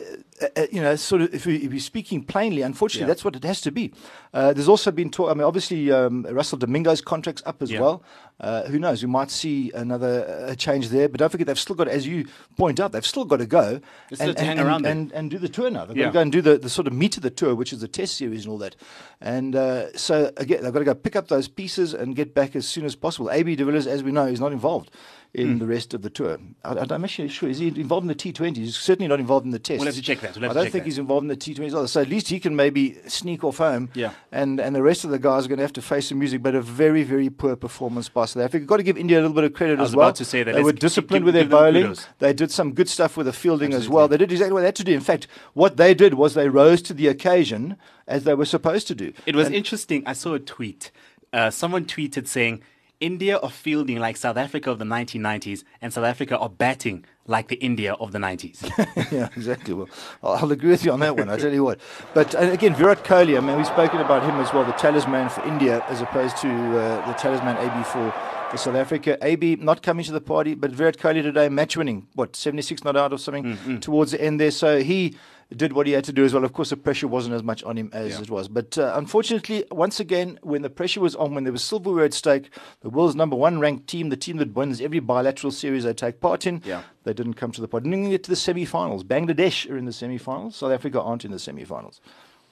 uh, 0.58 0.68
you 0.70 0.82
know, 0.82 0.98
sort 0.98 1.22
of, 1.22 1.34
if, 1.34 1.46
we, 1.46 1.56
if 1.58 1.72
we're 1.72 1.80
speaking 1.80 2.22
plainly, 2.22 2.62
unfortunately, 2.62 3.04
Yeah. 3.04 3.08
that's 3.08 3.24
what 3.24 3.38
it 3.38 3.44
has 3.46 3.62
to 3.62 3.72
be. 3.72 3.94
Uh, 4.34 4.52
there's 4.52 4.68
also 4.68 4.92
been 4.92 5.10
talk. 5.10 5.32
I 5.32 5.34
mean, 5.34 5.44
obviously, 5.44 5.94
um, 5.94 6.24
Russell 6.30 6.58
Domingo's 6.58 7.00
contract's 7.00 7.42
up 7.46 7.62
as 7.62 7.72
Yeah. 7.72 7.80
well. 7.80 8.04
Uh, 8.42 8.64
who 8.64 8.78
knows? 8.78 9.02
We 9.02 9.08
might 9.08 9.32
see 9.32 9.72
another 9.74 10.48
uh, 10.50 10.56
change 10.56 10.90
there. 10.90 11.08
But 11.08 11.20
don't 11.20 11.30
forget, 11.30 11.48
they've 11.48 11.58
still 11.58 11.76
got, 11.78 11.88
as 11.88 12.06
you 12.06 12.26
point 12.58 12.82
out, 12.82 12.92
they've 12.92 13.06
still 13.06 13.24
got 13.24 13.38
to 13.38 13.46
go 13.46 13.80
and, 14.20 14.22
and, 14.32 14.38
hang 14.40 14.60
and, 14.60 14.68
around 14.68 14.86
and, 14.86 15.10
and 15.14 15.32
do 15.32 15.38
the 15.38 15.48
tour 15.48 15.70
now. 15.70 15.86
They've 15.86 15.96
Yeah. 15.96 16.04
got 16.08 16.10
to 16.10 16.14
go 16.16 16.20
and 16.20 16.32
do 16.34 16.42
the, 16.42 16.58
the 16.58 16.70
sort 16.70 16.88
of 16.88 16.92
meat 16.94 17.16
of 17.16 17.24
the 17.24 17.30
tour, 17.30 17.56
which 17.56 17.72
is 17.72 17.80
the 17.80 17.88
test 17.88 18.18
series 18.18 18.44
and 18.44 18.52
all 18.52 18.58
that. 18.58 18.76
And 19.22 19.56
uh, 19.56 19.96
so 19.98 20.34
again, 20.36 20.64
they've 20.64 20.74
got 20.74 20.80
to 20.80 20.86
go 20.86 20.96
pick 20.96 21.16
up 21.16 21.30
those 21.30 21.45
pieces 21.48 21.94
and 21.94 22.16
get 22.16 22.34
back 22.34 22.56
as 22.56 22.68
soon 22.68 22.86
as 22.86 22.96
possible. 22.96 23.30
AB 23.32 23.56
de 23.56 23.66
Villiers, 23.66 23.88
as 23.88 24.04
we 24.04 24.12
know, 24.12 24.26
is 24.26 24.40
not 24.40 24.52
involved 24.52 24.92
in 25.34 25.54
Hmm. 25.54 25.58
the 25.60 25.66
rest 25.68 25.94
of 25.94 26.02
the 26.02 26.10
tour. 26.10 26.38
I, 26.64 26.86
I'm 26.90 27.04
actually 27.04 27.28
sure 27.28 27.50
is 27.50 27.58
he 27.60 27.68
involved 27.68 28.06
in 28.06 28.08
the 28.08 28.16
T20? 28.16 28.56
He's 28.56 28.78
certainly 28.78 29.10
not 29.10 29.20
involved 29.20 29.46
in 29.46 29.52
the 29.52 29.60
test. 29.60 29.80
We'll 29.80 29.88
have 29.88 29.96
to 29.96 30.02
check 30.02 30.22
that. 30.22 30.38
We'll 30.38 30.50
I 30.50 30.54
don't 30.54 30.64
think 30.72 30.84
that. 30.84 30.86
he's 30.86 30.98
involved 30.98 31.24
in 31.24 31.28
the 31.28 31.36
T20 31.36 31.66
either. 31.66 31.88
So 31.88 32.00
at 32.02 32.08
least 32.08 32.30
he 32.30 32.40
can 32.40 32.56
maybe 32.56 32.98
sneak 33.08 33.44
off 33.44 33.58
home. 33.58 33.90
Yeah. 33.96 34.12
And 34.32 34.62
and 34.62 34.74
the 34.74 34.82
rest 34.82 35.04
of 35.04 35.10
the 35.12 35.20
guys 35.20 35.44
are 35.46 35.50
going 35.50 35.58
to 35.58 35.64
have 35.64 35.74
to 35.74 35.82
face 35.82 36.08
some 36.08 36.20
music. 36.20 36.42
But 36.42 36.56
a 36.56 36.62
very 36.62 37.04
very 37.04 37.30
poor 37.30 37.58
performance 37.58 38.08
by 38.08 38.26
South 38.26 38.44
Africa. 38.44 38.66
Got 38.66 38.78
to 38.78 38.84
give 38.84 38.98
India 38.98 39.18
a 39.18 39.22
little 39.22 39.36
bit 39.36 39.44
of 39.44 39.52
credit 39.54 39.78
I 39.78 39.82
was 39.82 39.92
as 39.92 39.96
well. 39.98 40.08
about 40.08 40.16
to 40.18 40.26
say 40.26 40.44
that. 40.44 40.52
they 40.54 40.60
Let's 40.60 40.66
were 40.66 40.72
keep- 40.72 40.80
disciplined 40.80 41.26
with 41.26 41.34
their 41.34 41.46
bowling. 41.46 41.84
kudos. 41.84 42.08
They 42.20 42.32
did 42.32 42.50
some 42.52 42.72
good 42.74 42.88
stuff 42.88 43.18
with 43.18 43.26
the 43.26 43.34
fielding 43.34 43.74
as 43.74 43.90
well. 43.90 44.08
They 44.08 44.16
did 44.18 44.32
exactly 44.32 44.54
what 44.54 44.62
they 44.62 44.68
had 44.68 44.76
to 44.78 44.86
do. 44.86 44.94
In 44.94 45.02
fact, 45.02 45.28
what 45.54 45.76
they 45.76 45.94
did 45.94 46.14
was 46.14 46.34
they 46.36 46.48
rose 46.48 46.82
to 46.84 46.94
the 46.94 47.10
occasion 47.10 47.76
as 48.08 48.24
they 48.24 48.36
were 48.36 48.46
supposed 48.46 48.88
to 48.88 48.96
do. 48.96 49.12
It 49.26 49.36
was 49.36 49.48
And- 49.48 49.56
interesting. 49.56 50.02
I 50.06 50.14
saw 50.14 50.34
a 50.36 50.40
tweet. 50.40 50.92
Uh, 51.36 51.52
someone 51.52 51.84
tweeted 51.84 52.30
saying, 52.30 52.62
India 53.02 53.38
are 53.38 53.50
fielding 53.50 54.00
like 54.00 54.16
South 54.16 54.38
Africa 54.38 54.72
of 54.72 54.80
the 54.80 54.86
1990s, 54.86 55.66
and 55.82 55.92
South 55.92 56.06
Africa 56.06 56.38
are 56.38 56.48
batting 56.48 57.04
like 57.28 57.50
the 57.50 57.58
India 57.58 57.94
of 57.96 58.14
the 58.14 58.20
90s. 58.20 58.64
yeah, 59.12 59.28
exactly. 59.36 59.74
Well, 59.74 59.90
I'll 60.24 60.36
I'll 60.36 60.52
agree 60.54 60.70
with 60.70 60.86
you 60.86 60.94
on 60.94 61.02
that 61.02 61.18
one. 61.18 61.30
I 61.30 61.36
tell 61.36 61.52
you 61.52 61.66
what. 61.66 61.82
But 62.14 62.34
and 62.36 62.54
again, 62.54 62.74
Virat 62.74 63.04
Kohli. 63.04 63.38
I 63.38 63.42
mean, 63.42 63.58
we've 63.58 63.68
spoken 63.68 64.00
about 64.00 64.24
him 64.24 64.40
as 64.40 64.54
well, 64.54 64.64
the 64.64 64.72
talisman 64.72 65.28
for 65.28 65.46
India, 65.46 65.84
as 65.90 66.00
opposed 66.00 66.38
to 66.38 66.50
uh, 66.50 67.06
the 67.06 67.14
talisman 67.16 67.58
AB 67.58 67.84
for, 67.84 68.14
for 68.50 68.58
South 68.58 68.76
Africa. 68.76 69.18
AB 69.22 69.58
not 69.58 69.84
coming 69.84 70.06
to 70.06 70.14
the 70.14 70.22
party, 70.22 70.56
but 70.56 70.72
Virat 70.72 70.98
Kohli 70.98 71.22
today 71.22 71.50
match 71.50 71.76
winning. 71.76 72.08
What 72.14 72.38
seventy 72.38 72.62
six 72.62 72.86
not 72.86 72.96
out 72.96 73.12
or 73.12 73.18
something 73.20 73.82
towards 73.82 74.12
the 74.12 74.22
end 74.22 74.40
there. 74.40 74.52
So 74.52 74.82
he 74.82 75.18
did 75.56 75.74
what 75.74 75.86
he 75.88 75.94
had 75.94 76.04
to 76.06 76.12
do 76.14 76.26
as 76.26 76.34
well. 76.34 76.44
Of 76.44 76.54
course, 76.54 76.72
the 76.72 76.78
pressure 76.78 77.08
wasn't 77.08 77.36
as 77.36 77.44
much 77.44 77.64
on 77.64 77.78
him 77.78 77.90
as 77.94 78.14
Yeah. 78.14 78.22
it 78.22 78.30
was. 78.30 78.48
But 78.48 78.78
uh, 78.78 78.94
unfortunately, 78.96 79.64
once 79.72 80.00
again, 80.00 80.40
when 80.42 80.62
the 80.64 80.70
pressure 80.70 81.02
was 81.02 81.16
on, 81.16 81.36
when 81.36 81.44
there 81.44 81.54
was 81.54 81.64
silverware 81.64 82.06
at 82.06 82.14
stake, 82.14 82.50
the 82.82 82.90
world's 82.90 83.16
number 83.16 83.36
one 83.36 83.60
ranked 83.60 83.88
team, 83.88 84.10
the 84.10 84.18
team 84.18 84.38
that 84.38 84.54
wins 84.56 84.82
every 84.82 85.00
bilateral 85.00 85.52
series 85.52 85.84
they 85.84 85.94
take 85.94 86.20
part 86.20 86.48
in, 86.48 86.62
Yeah. 86.66 86.82
they 87.04 87.14
didn't 87.14 87.36
come 87.36 87.52
to 87.52 87.62
the 87.62 87.68
party. 87.68 87.84
Didn't 87.90 88.00
even 88.00 88.12
get 88.12 88.24
to 88.24 88.30
the 88.32 88.36
semi-finals. 88.36 89.04
Bangladesh 89.04 89.70
are 89.70 89.78
in 89.78 89.86
the 89.86 89.94
semi-finals. 89.94 90.56
South 90.56 90.72
Africa 90.72 91.00
aren't 91.02 91.26
in 91.26 91.32
the 91.32 91.40
semi-finals. 91.40 92.02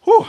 Whew. 0.04 0.28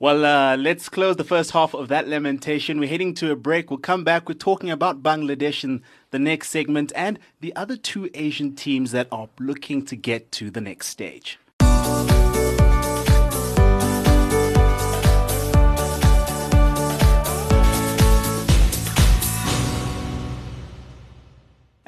Well, 0.00 0.24
uh, 0.24 0.56
let's 0.56 0.88
close 0.88 1.16
the 1.16 1.24
first 1.24 1.50
half 1.50 1.74
of 1.74 1.88
that 1.88 2.06
lamentation. 2.06 2.78
We're 2.78 2.88
heading 2.88 3.14
to 3.14 3.32
a 3.32 3.36
break. 3.36 3.68
We'll 3.68 3.80
come 3.80 4.04
back. 4.04 4.28
We're 4.28 4.36
talking 4.36 4.70
about 4.70 5.02
Bangladesh 5.02 5.64
in 5.64 5.82
the 6.12 6.20
next 6.20 6.50
segment 6.50 6.92
and 6.94 7.18
the 7.40 7.54
other 7.56 7.76
two 7.76 8.08
Asian 8.14 8.54
teams 8.54 8.92
that 8.92 9.08
are 9.10 9.28
looking 9.40 9.84
to 9.86 9.96
get 9.96 10.30
to 10.32 10.50
the 10.52 10.60
next 10.60 10.86
stage. 10.86 11.40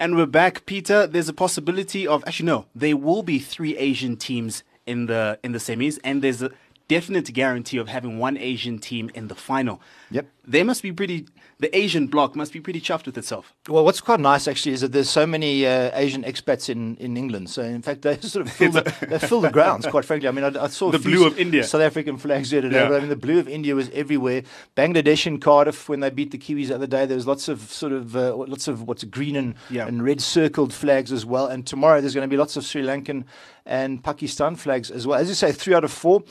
And 0.01 0.17
we're 0.17 0.25
back, 0.25 0.65
Peter. 0.65 1.07
There's 1.07 1.29
a 1.29 1.35
possibility 1.35 2.07
of 2.07 2.25
actually 2.27 2.47
no, 2.47 2.65
there 2.75 2.97
will 2.97 3.23
be 3.23 3.39
three 3.39 3.77
Asian 3.77 4.17
teams 4.17 4.65
in 4.87 5.07
the 5.07 5.39
in 5.45 5.53
the 5.53 5.59
semis, 5.59 5.99
and 6.03 6.23
there's 6.23 6.41
a 6.41 6.51
definite 6.97 7.33
guarantee 7.33 7.79
of 7.83 7.89
having 7.89 8.19
one 8.19 8.37
Asian 8.37 8.79
team 8.79 9.11
in 9.15 9.29
the 9.29 9.35
final. 9.35 9.77
Yep. 10.11 10.27
They 10.55 10.63
must 10.65 10.83
be 10.83 10.93
pretty. 10.93 11.27
The 11.61 11.71
Asian 11.77 12.07
bloc 12.09 12.35
must 12.35 12.53
be 12.53 12.61
pretty 12.61 12.81
chuffed 12.81 13.07
with 13.07 13.17
itself. 13.19 13.45
Well, 13.69 13.85
what's 13.85 14.01
quite 14.01 14.19
nice 14.19 14.49
actually 14.49 14.73
is 14.73 14.81
that 14.81 14.93
there's 14.93 15.11
so 15.11 15.27
many 15.27 15.67
uh, 15.67 15.91
Asian 16.05 16.23
expats 16.25 16.69
in, 16.69 16.97
in 16.97 17.17
England. 17.17 17.51
So 17.51 17.63
in 17.63 17.83
fact, 17.83 18.03
they 18.03 18.17
sort 18.35 18.47
of 18.47 18.53
fill 18.61 18.73
the, 18.73 18.83
they 19.09 19.19
fill 19.19 19.41
the 19.43 19.51
grounds. 19.51 19.87
Quite 19.87 20.05
frankly, 20.07 20.27
I 20.29 20.33
mean, 20.33 20.45
I, 20.45 20.65
I 20.65 20.69
saw 20.69 20.91
The 20.91 20.99
blue 20.99 21.27
of 21.27 21.39
India. 21.39 21.63
South 21.65 21.83
African 21.83 22.17
flags 22.17 22.51
there 22.51 22.63
today. 22.63 22.81
Yeah. 22.83 22.89
But 22.89 22.97
I 22.97 23.01
mean, 23.01 23.11
the 23.11 23.23
blue 23.27 23.39
of 23.39 23.47
India 23.49 23.75
was 23.75 23.89
everywhere. 23.91 24.43
Bangladesh 24.77 25.27
and 25.27 25.41
Cardiff 25.41 25.89
when 25.89 26.01
they 26.01 26.11
beat 26.11 26.31
the 26.33 26.39
Kiwis 26.39 26.69
the 26.69 26.75
other 26.77 26.87
day. 26.97 27.07
There 27.07 27.17
was 27.21 27.27
lots 27.27 27.47
of 27.49 27.59
sort 27.71 27.93
of 27.93 28.17
uh, 28.17 28.35
lots 28.35 28.67
of 28.67 28.83
what's 28.89 29.05
green 29.05 29.37
and 29.37 29.55
Yeah. 29.69 29.87
and 29.87 30.03
red 30.03 30.21
circled 30.21 30.73
flags 30.73 31.13
as 31.13 31.25
well. 31.27 31.47
And 31.47 31.65
tomorrow 31.67 32.01
there's 32.01 32.15
going 32.15 32.29
to 32.29 32.33
be 32.35 32.39
lots 32.39 32.57
of 32.57 32.65
Sri 32.65 32.83
Lankan 32.83 33.25
and 33.67 34.03
Pakistan 34.03 34.57
flags 34.57 34.91
as 34.91 35.07
well. 35.07 35.21
As 35.21 35.29
you 35.29 35.35
say, 35.35 35.53
three 35.53 35.75
out 35.75 35.85
of 35.85 35.93
four. 35.93 36.23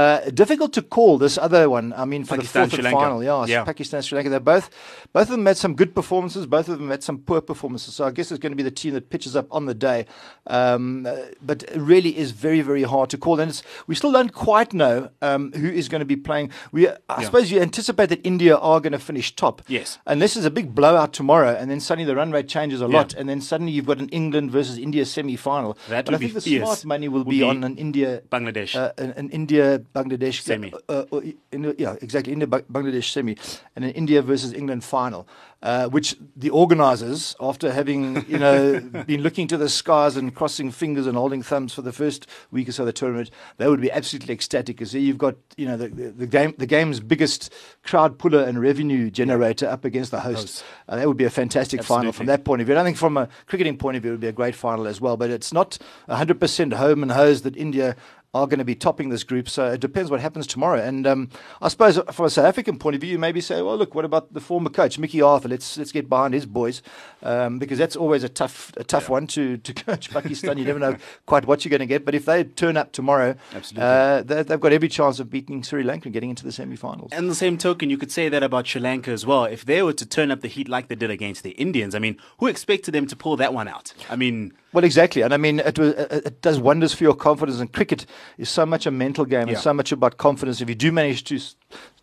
Uh, 0.00 0.30
difficult 0.42 0.72
to 0.78 0.82
call 0.96 1.18
this 1.18 1.36
other 1.46 1.62
one. 1.68 1.86
I 2.02 2.04
mean, 2.12 2.22
for 2.24 2.36
Pakistan, 2.36 2.68
the 2.68 2.76
fourth 2.76 2.86
and 2.86 2.94
final, 3.00 3.20
yeah, 3.22 3.44
Yeah. 3.54 3.64
Pakistan, 3.72 4.00
Sri 4.02 4.16
Lanka. 4.16 4.30
They're 4.30 4.48
both, 4.54 4.66
both 5.12 5.28
of 5.30 5.34
them 5.36 5.44
had 5.52 5.58
some 5.64 5.74
good 5.80 5.92
performances. 5.94 6.46
Both 6.46 6.68
of 6.72 6.78
them 6.80 6.88
had 6.94 7.02
some 7.08 7.18
poor 7.18 7.40
performances. 7.50 7.90
So 7.96 8.02
I 8.08 8.10
guess 8.16 8.26
it's 8.32 8.40
going 8.44 8.52
to 8.56 8.60
be 8.62 8.62
the 8.70 8.76
team 8.82 8.92
that 8.94 9.10
pitches 9.14 9.34
up 9.40 9.46
on 9.50 9.62
the 9.66 9.74
day. 9.90 10.06
Um, 10.46 11.06
uh, 11.06 11.16
but 11.42 11.58
it 11.64 11.80
really 11.92 12.16
is 12.16 12.30
very, 12.46 12.60
very 12.70 12.84
hard 12.94 13.10
to 13.10 13.18
call. 13.18 13.38
And 13.40 13.50
it's, 13.50 13.62
we 13.86 13.94
still 13.94 14.12
don't 14.12 14.32
quite 14.32 14.72
know 14.72 15.10
um, 15.20 15.52
who 15.52 15.68
is 15.68 15.88
going 15.88 16.00
to 16.06 16.10
be 16.14 16.16
playing. 16.16 16.50
We, 16.72 16.88
I 16.88 16.94
Yeah. 17.18 17.20
suppose 17.28 17.50
you 17.52 17.60
anticipate 17.60 18.08
that 18.08 18.20
India 18.24 18.56
are 18.56 18.80
going 18.80 18.92
to 19.00 19.04
finish 19.10 19.34
top. 19.36 19.62
Yes. 19.68 19.98
Unless 20.06 20.34
there's 20.34 20.46
a 20.46 20.50
big 20.60 20.74
blowout 20.74 21.12
tomorrow, 21.12 21.52
and 21.60 21.70
then 21.70 21.80
suddenly 21.80 22.06
the 22.06 22.16
run 22.16 22.30
rate 22.32 22.48
changes 22.48 22.80
a 22.80 22.86
Yeah. 22.88 22.96
lot, 22.98 23.14
and 23.18 23.28
then 23.28 23.40
suddenly 23.40 23.72
you've 23.72 23.86
got 23.92 23.98
an 23.98 24.08
England 24.20 24.50
versus 24.50 24.78
India 24.78 25.04
semi-final. 25.04 25.76
That 25.88 26.06
but 26.06 26.14
I 26.14 26.18
think 26.18 26.34
the 26.34 26.40
fierce. 26.40 26.62
smart 26.64 26.84
money 26.84 27.08
will 27.08 27.24
Would 27.24 27.30
be, 27.36 27.38
be 27.40 27.42
on 27.42 27.64
an 27.64 27.76
India 27.76 28.22
Bangladesh. 28.30 28.74
uh, 28.76 28.92
an, 28.98 29.12
an 29.16 29.28
India 29.30 29.78
Bangladesh 29.94 30.40
Semi. 30.42 30.72
Uh, 30.88 31.04
uh, 31.12 31.20
in, 31.52 31.74
yeah, 31.78 31.96
exactly. 32.00 32.32
India 32.32 32.46
Ba- 32.46 32.62
Bangladesh 32.62 33.10
semi, 33.10 33.36
and 33.76 33.84
an 33.84 33.90
India 33.92 34.22
versus 34.22 34.52
England 34.52 34.84
final, 34.84 35.26
uh, 35.62 35.88
which 35.88 36.16
the 36.36 36.50
organisers, 36.50 37.34
after 37.40 37.72
having 37.72 38.24
you 38.28 38.38
know 38.38 38.80
been 39.06 39.22
looking 39.22 39.46
to 39.48 39.56
the 39.56 39.68
skies 39.68 40.16
and 40.16 40.34
crossing 40.34 40.70
fingers 40.70 41.06
and 41.06 41.16
holding 41.16 41.42
thumbs 41.42 41.74
for 41.74 41.82
the 41.82 41.92
first 41.92 42.26
week 42.50 42.68
or 42.68 42.72
so 42.72 42.82
of 42.82 42.86
the 42.86 42.92
tournament, 42.92 43.30
they 43.56 43.68
would 43.68 43.80
be 43.80 43.90
absolutely 43.90 44.32
ecstatic 44.32 44.76
because 44.76 44.94
you've 44.94 45.18
got 45.18 45.34
you 45.56 45.66
know 45.66 45.76
the, 45.76 45.88
the, 45.88 46.10
the 46.10 46.26
game 46.26 46.54
the 46.58 46.66
game's 46.66 47.00
biggest 47.00 47.52
crowd 47.82 48.18
puller 48.18 48.42
and 48.42 48.60
revenue 48.60 49.10
generator 49.10 49.68
up 49.68 49.84
against 49.84 50.10
the 50.10 50.20
host. 50.20 50.64
Uh, 50.88 50.96
that 50.96 51.06
would 51.08 51.16
be 51.16 51.24
a 51.24 51.30
fantastic 51.30 51.82
final 51.82 52.12
from 52.12 52.26
that 52.26 52.44
point 52.44 52.60
of 52.60 52.66
view. 52.66 52.74
And 52.74 52.80
I 52.80 52.84
think 52.84 52.96
from 52.96 53.16
a 53.16 53.28
cricketing 53.46 53.76
point 53.76 53.96
of 53.96 54.02
view, 54.02 54.12
it 54.12 54.14
would 54.14 54.20
be 54.20 54.28
a 54.28 54.32
great 54.32 54.54
final 54.54 54.86
as 54.86 55.00
well. 55.00 55.16
But 55.16 55.30
it's 55.30 55.52
not 55.52 55.78
100% 56.08 56.72
home 56.74 57.02
and 57.02 57.12
hose 57.12 57.42
that 57.42 57.56
India 57.56 57.96
are 58.32 58.46
going 58.46 58.58
to 58.58 58.64
be 58.64 58.76
topping 58.76 59.08
this 59.08 59.24
group. 59.24 59.48
So 59.48 59.72
it 59.72 59.80
depends 59.80 60.10
what 60.10 60.20
happens 60.20 60.46
tomorrow. 60.46 60.80
And 60.80 61.06
um, 61.06 61.30
I 61.60 61.68
suppose 61.68 61.98
from 62.12 62.26
a 62.26 62.30
South 62.30 62.44
African 62.44 62.78
point 62.78 62.94
of 62.94 63.00
view, 63.00 63.10
you 63.10 63.18
maybe 63.18 63.40
say, 63.40 63.60
well, 63.60 63.76
look, 63.76 63.94
what 63.94 64.04
about 64.04 64.32
the 64.32 64.40
former 64.40 64.70
coach, 64.70 64.98
Mickey 64.98 65.20
Arthur? 65.20 65.48
Let's 65.48 65.76
let's 65.76 65.90
get 65.90 66.08
behind 66.08 66.34
his 66.34 66.46
boys 66.46 66.80
um, 67.22 67.58
because 67.58 67.78
that's 67.78 67.96
always 67.96 68.22
a 68.22 68.28
tough 68.28 68.72
a 68.76 68.84
tough 68.84 69.08
one 69.08 69.26
to, 69.28 69.56
to 69.56 69.74
coach 69.84 70.10
Pakistan. 70.10 70.58
You 70.58 70.64
never 70.64 70.78
know 70.78 70.96
quite 71.26 71.46
what 71.46 71.64
you're 71.64 71.70
going 71.70 71.80
to 71.80 71.86
get. 71.86 72.04
But 72.04 72.14
if 72.14 72.24
they 72.24 72.44
turn 72.44 72.76
up 72.76 72.92
tomorrow, 72.92 73.34
Absolutely. 73.52 73.82
uh, 73.82 74.22
they, 74.22 74.42
they've 74.44 74.60
got 74.60 74.72
every 74.72 74.88
chance 74.88 75.18
of 75.18 75.28
beating 75.28 75.62
Sri 75.62 75.82
Lanka 75.82 76.06
and 76.06 76.12
getting 76.12 76.30
into 76.30 76.44
the 76.44 76.52
semi-finals. 76.52 77.10
And 77.12 77.28
the 77.28 77.34
same 77.34 77.58
token, 77.58 77.90
you 77.90 77.98
could 77.98 78.12
say 78.12 78.28
that 78.28 78.44
about 78.44 78.66
Sri 78.68 78.80
Lanka 78.80 79.10
as 79.10 79.26
well. 79.26 79.44
If 79.44 79.64
they 79.64 79.82
were 79.82 79.92
to 79.94 80.06
turn 80.06 80.30
up 80.30 80.40
the 80.40 80.48
heat 80.48 80.68
like 80.68 80.86
they 80.86 80.94
did 80.94 81.10
against 81.10 81.42
the 81.42 81.50
Indians, 81.50 81.96
I 81.96 81.98
mean, 81.98 82.16
who 82.38 82.46
expected 82.46 82.92
them 82.92 83.08
to 83.08 83.16
pull 83.16 83.36
that 83.38 83.52
one 83.52 83.66
out? 83.66 83.92
I 84.08 84.14
mean, 84.14 84.52
Well, 84.72 84.84
exactly, 84.84 85.22
and 85.22 85.34
I 85.34 85.36
mean, 85.36 85.58
it, 85.58 85.78
was, 85.78 85.94
it, 85.94 86.26
it 86.26 86.42
does 86.42 86.60
wonders 86.60 86.94
for 86.94 87.02
your 87.02 87.14
confidence. 87.14 87.58
And 87.58 87.72
cricket 87.72 88.06
is 88.38 88.48
so 88.48 88.64
much 88.66 88.86
a 88.86 88.90
mental 88.90 89.24
game, 89.24 89.42
and 89.42 89.50
Yeah. 89.52 89.58
so 89.60 89.72
much 89.74 89.92
about 89.92 90.16
confidence. 90.16 90.60
If 90.60 90.68
you 90.68 90.74
do 90.74 90.92
manage 90.92 91.24
to 91.24 91.38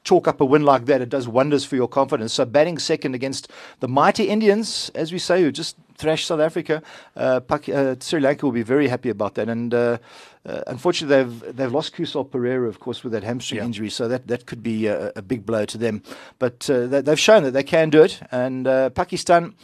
chalk 0.04 0.28
up 0.28 0.40
a 0.42 0.46
win 0.46 0.64
like 0.64 0.86
that, 0.86 1.02
it 1.02 1.10
does 1.10 1.28
wonders 1.28 1.66
for 1.66 1.76
your 1.76 1.88
confidence. 1.90 2.34
So, 2.34 2.46
batting 2.46 2.80
second 2.80 3.16
against 3.16 3.50
the 3.80 3.88
mighty 3.88 4.26
Indians, 4.30 4.92
as 4.96 5.12
we 5.12 5.20
say, 5.20 5.42
who 5.42 5.52
just 5.52 5.76
thrashed 5.98 6.28
South 6.28 6.40
Africa, 6.40 6.82
uh, 7.16 7.40
Pak- 7.42 7.68
uh, 7.70 7.96
Sri 8.00 8.20
Lanka 8.20 8.46
will 8.46 8.54
be 8.54 8.64
very 8.64 8.88
happy 8.88 9.10
about 9.10 9.34
that. 9.36 9.50
And 9.50 9.74
uh, 9.74 9.98
uh, 10.46 10.62
unfortunately, 10.68 11.16
they've 11.24 11.58
they've 11.58 11.74
lost 11.74 11.96
Kusal 11.96 12.26
Perera, 12.30 12.68
of 12.70 12.80
course, 12.80 13.04
with 13.04 13.12
that 13.14 13.24
hamstring 13.24 13.58
Yeah. 13.60 13.66
injury. 13.66 13.90
So 13.90 14.08
that 14.08 14.28
that 14.28 14.46
could 14.46 14.62
be 14.64 14.88
a, 14.88 15.12
a 15.16 15.22
big 15.22 15.46
blow 15.46 15.66
to 15.66 15.78
them. 15.78 16.02
But 16.40 16.70
uh, 16.70 16.88
they, 16.88 17.02
they've 17.02 17.20
shown 17.20 17.44
that 17.44 17.52
they 17.52 17.64
can 17.64 17.90
do 17.90 18.02
it, 18.04 18.20
and 18.32 18.68
uh, 18.68 18.90
Pakistan 18.92 19.56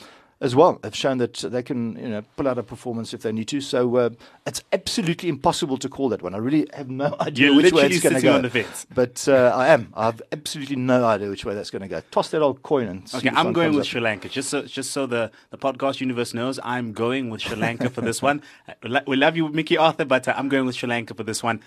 as 0.43 0.53
well 0.55 0.77
have 0.83 0.93
shown 0.93 1.19
that 1.19 1.35
they 1.35 1.63
can 1.63 1.95
you 1.95 2.09
know 2.09 2.21
pull 2.35 2.49
out 2.49 2.57
a 2.57 2.63
performance 2.63 3.13
if 3.13 3.21
they 3.21 3.31
need 3.31 3.47
to. 3.47 3.61
So 3.61 3.95
uh, 3.95 4.09
it's 4.45 4.61
absolutely 4.73 5.29
impossible 5.29 5.77
to 5.77 5.87
call 5.87 6.09
that 6.09 6.21
one. 6.21 6.35
I 6.35 6.37
really 6.37 6.67
have 6.73 6.89
no 6.89 7.15
idea 7.21 7.47
You're 7.47 7.55
which 7.55 7.73
way 7.73 7.85
it's 7.85 8.03
going 8.03 8.15
to 8.15 8.21
go. 8.21 8.35
on 8.35 8.41
the 8.41 8.49
fence. 8.49 8.85
But 8.93 9.25
uh, 9.27 9.53
I 9.55 9.69
am. 9.69 9.91
I 9.95 10.05
have 10.05 10.21
absolutely 10.33 10.75
no 10.75 11.05
idea 11.05 11.29
which 11.29 11.45
way 11.45 11.55
that's 11.55 11.71
going 11.71 11.81
to 11.81 11.87
go. 11.87 12.01
Toss 12.11 12.29
that 12.31 12.41
old 12.41 12.61
coin 12.61 12.87
and 12.87 13.07
see 13.07 13.19
okay, 13.19 13.29
I'm 13.29 13.53
going 13.53 13.71
with 13.71 13.81
up. 13.81 13.87
Sri 13.87 14.01
Lanka. 14.01 14.27
Just 14.27 14.49
so, 14.49 14.63
just 14.63 14.91
so 14.91 15.05
the, 15.05 15.31
the 15.49 15.57
podcast 15.57 16.01
universe 16.01 16.33
knows, 16.33 16.59
I'm 16.61 16.91
going 16.91 17.29
with 17.29 17.41
Sri 17.41 17.55
Lanka 17.55 17.89
for 17.89 18.01
this 18.01 18.21
one. 18.21 18.43
We 18.83 18.99
We 19.07 19.15
love 19.15 19.37
you, 19.37 19.47
Mickey 19.47 19.77
Arthur, 19.77 20.05
but 20.05 20.27
uh, 20.27 20.33
I'm 20.35 20.49
going 20.49 20.65
with 20.65 20.75
Sri 20.75 20.89
Lanka 20.89 21.13
for 21.13 21.23
this 21.23 21.41
one. 21.41 21.61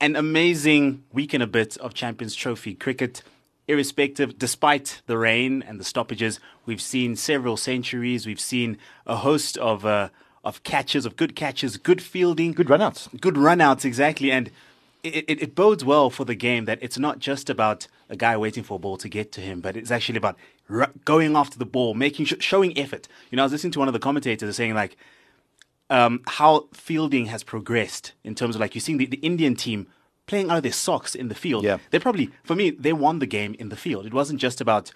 An 0.00 0.16
amazing 0.16 1.04
week 1.12 1.32
and 1.32 1.42
a 1.42 1.46
bit 1.46 1.78
of 1.78 1.94
Champions 1.94 2.34
Trophy 2.34 2.74
cricket. 2.74 3.22
Irrespective, 3.66 4.38
despite 4.38 5.00
the 5.06 5.16
rain 5.16 5.62
and 5.66 5.80
the 5.80 5.84
stoppages, 5.84 6.38
we've 6.66 6.82
seen 6.82 7.16
several 7.16 7.56
centuries. 7.56 8.26
We've 8.26 8.40
seen 8.40 8.76
a 9.06 9.16
host 9.16 9.56
of 9.58 9.86
uh, 9.86 10.10
of 10.44 10.62
catches, 10.62 11.06
of 11.06 11.16
good 11.16 11.34
catches, 11.34 11.78
good 11.78 12.02
fielding, 12.02 12.52
Good 12.52 12.66
runouts. 12.68 13.08
good 13.20 13.34
runouts 13.36 13.84
exactly 13.86 14.30
and 14.30 14.50
it, 15.02 15.24
it, 15.28 15.42
it 15.42 15.54
bodes 15.54 15.84
well 15.84 16.10
for 16.10 16.24
the 16.26 16.34
game 16.34 16.66
that 16.66 16.78
it's 16.82 16.98
not 16.98 17.18
just 17.18 17.48
about 17.48 17.86
a 18.10 18.16
guy 18.16 18.36
waiting 18.36 18.62
for 18.62 18.74
a 18.76 18.78
ball 18.78 18.98
to 18.98 19.08
get 19.08 19.32
to 19.32 19.40
him 19.40 19.60
but 19.62 19.74
it's 19.76 19.90
actually 19.90 20.18
about 20.18 20.36
ru- 20.68 20.86
going 21.06 21.34
after 21.36 21.58
the 21.58 21.64
ball 21.64 21.94
making 21.94 22.26
sh- 22.26 22.34
showing 22.40 22.76
effort 22.78 23.08
you 23.30 23.36
know 23.36 23.42
i 23.42 23.46
was 23.46 23.52
listening 23.52 23.70
to 23.72 23.78
one 23.78 23.88
of 23.88 23.94
the 23.94 23.98
commentators 24.00 24.54
saying 24.56 24.74
like 24.74 24.96
um, 25.90 26.20
how 26.26 26.68
fielding 26.72 27.26
has 27.26 27.42
progressed 27.42 28.12
in 28.22 28.34
terms 28.34 28.54
of 28.54 28.60
like 28.60 28.74
you're 28.74 28.80
seeing 28.80 28.98
the, 28.98 29.06
the 29.06 29.18
indian 29.18 29.54
team 29.54 29.86
playing 30.26 30.50
out 30.50 30.56
of 30.58 30.62
their 30.62 30.72
socks 30.72 31.14
in 31.14 31.28
the 31.28 31.34
field 31.34 31.64
Yeah. 31.64 31.78
they 31.90 31.98
probably 31.98 32.30
for 32.42 32.54
me 32.56 32.70
they 32.70 32.92
won 32.92 33.18
the 33.18 33.26
game 33.26 33.54
in 33.58 33.68
the 33.68 33.76
field 33.76 34.06
it 34.06 34.14
wasn't 34.14 34.40
just 34.40 34.60
about 34.60 34.90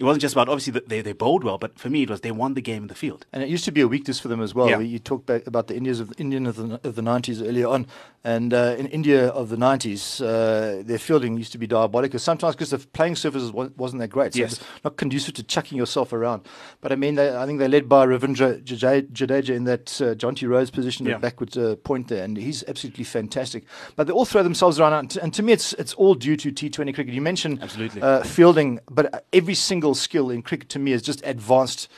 it 0.00 0.04
wasn't 0.04 0.22
just 0.22 0.34
about 0.34 0.48
obviously 0.48 0.72
that 0.72 0.88
they, 0.88 1.00
they 1.02 1.12
bowled 1.12 1.44
well 1.44 1.58
but 1.58 1.78
for 1.78 1.90
me 1.90 2.02
it 2.02 2.10
was 2.10 2.20
they 2.22 2.30
won 2.32 2.54
the 2.54 2.62
game 2.70 2.82
in 2.84 2.88
the 2.88 2.94
field 2.94 3.26
And 3.32 3.42
it 3.42 3.48
used 3.48 3.64
to 3.66 3.72
be 3.72 3.82
a 3.82 3.88
weakness 3.88 4.18
for 4.18 4.28
them 4.28 4.40
as 4.40 4.54
well. 4.54 4.68
Yeah. 4.70 4.78
You 4.80 4.98
talked 4.98 5.28
about 5.52 5.66
the 5.68 5.76
Indians 5.76 6.00
of 6.00 6.12
Indian 6.18 6.46
of 6.46 6.56
the, 6.56 6.80
of 6.88 6.94
the 6.94 7.02
90s 7.02 7.46
earlier 7.46 7.68
on, 7.68 7.86
and 8.24 8.52
uh, 8.52 8.74
in 8.78 8.86
India 8.98 9.28
of 9.28 9.48
the 9.48 9.56
90s, 9.56 10.20
uh, 10.20 10.82
their 10.90 10.98
fielding 10.98 11.36
used 11.38 11.52
to 11.52 11.58
be 11.58 11.66
diabolical. 11.66 12.18
Sometimes 12.18 12.54
because 12.54 12.70
the 12.70 12.78
playing 12.78 13.16
surface 13.16 13.50
wasn't 13.52 14.00
that 14.00 14.08
great, 14.08 14.34
so 14.34 14.40
Yes. 14.40 14.52
it's 14.54 14.64
not 14.84 14.96
conducive 14.96 15.34
to 15.34 15.42
chucking 15.42 15.78
yourself 15.78 16.12
around. 16.12 16.40
But 16.82 16.92
I 16.92 16.96
mean, 16.96 17.14
they, 17.14 17.28
I 17.36 17.46
think 17.46 17.58
they're 17.60 17.68
led 17.78 17.88
by 17.88 18.06
Ravindra 18.06 18.62
Jade- 18.64 19.12
Jadeja 19.14 19.54
in 19.54 19.64
that 19.64 19.86
uh, 20.02 20.14
Jonty 20.14 20.46
Rhodes 20.48 20.70
position 20.70 21.06
Yeah. 21.06 21.14
at 21.16 21.20
backward 21.20 21.56
uh, 21.56 21.76
point 21.76 22.08
there, 22.08 22.24
and 22.24 22.36
he's 22.36 22.64
absolutely 22.68 23.04
fantastic. 23.04 23.64
But 23.96 24.06
they 24.06 24.12
all 24.12 24.24
throw 24.26 24.42
themselves 24.42 24.78
around, 24.80 24.92
and 24.94 25.10
to, 25.10 25.22
and 25.22 25.32
to 25.34 25.42
me, 25.42 25.52
it's 25.52 25.72
it's 25.74 25.94
all 25.94 26.14
due 26.14 26.36
to 26.36 26.52
T20 26.52 26.94
cricket. 26.94 27.14
You 27.14 27.22
mentioned 27.22 27.62
Absolutely. 27.62 28.02
uh, 28.02 28.22
fielding, 28.24 28.80
but 28.90 29.24
every 29.32 29.54
single 29.54 29.89
skill 29.94 30.30
in 30.30 30.42
cricket 30.42 30.68
to 30.70 30.78
me 30.78 30.92
is 30.92 31.02
just 31.02 31.20
advanced 31.24 31.88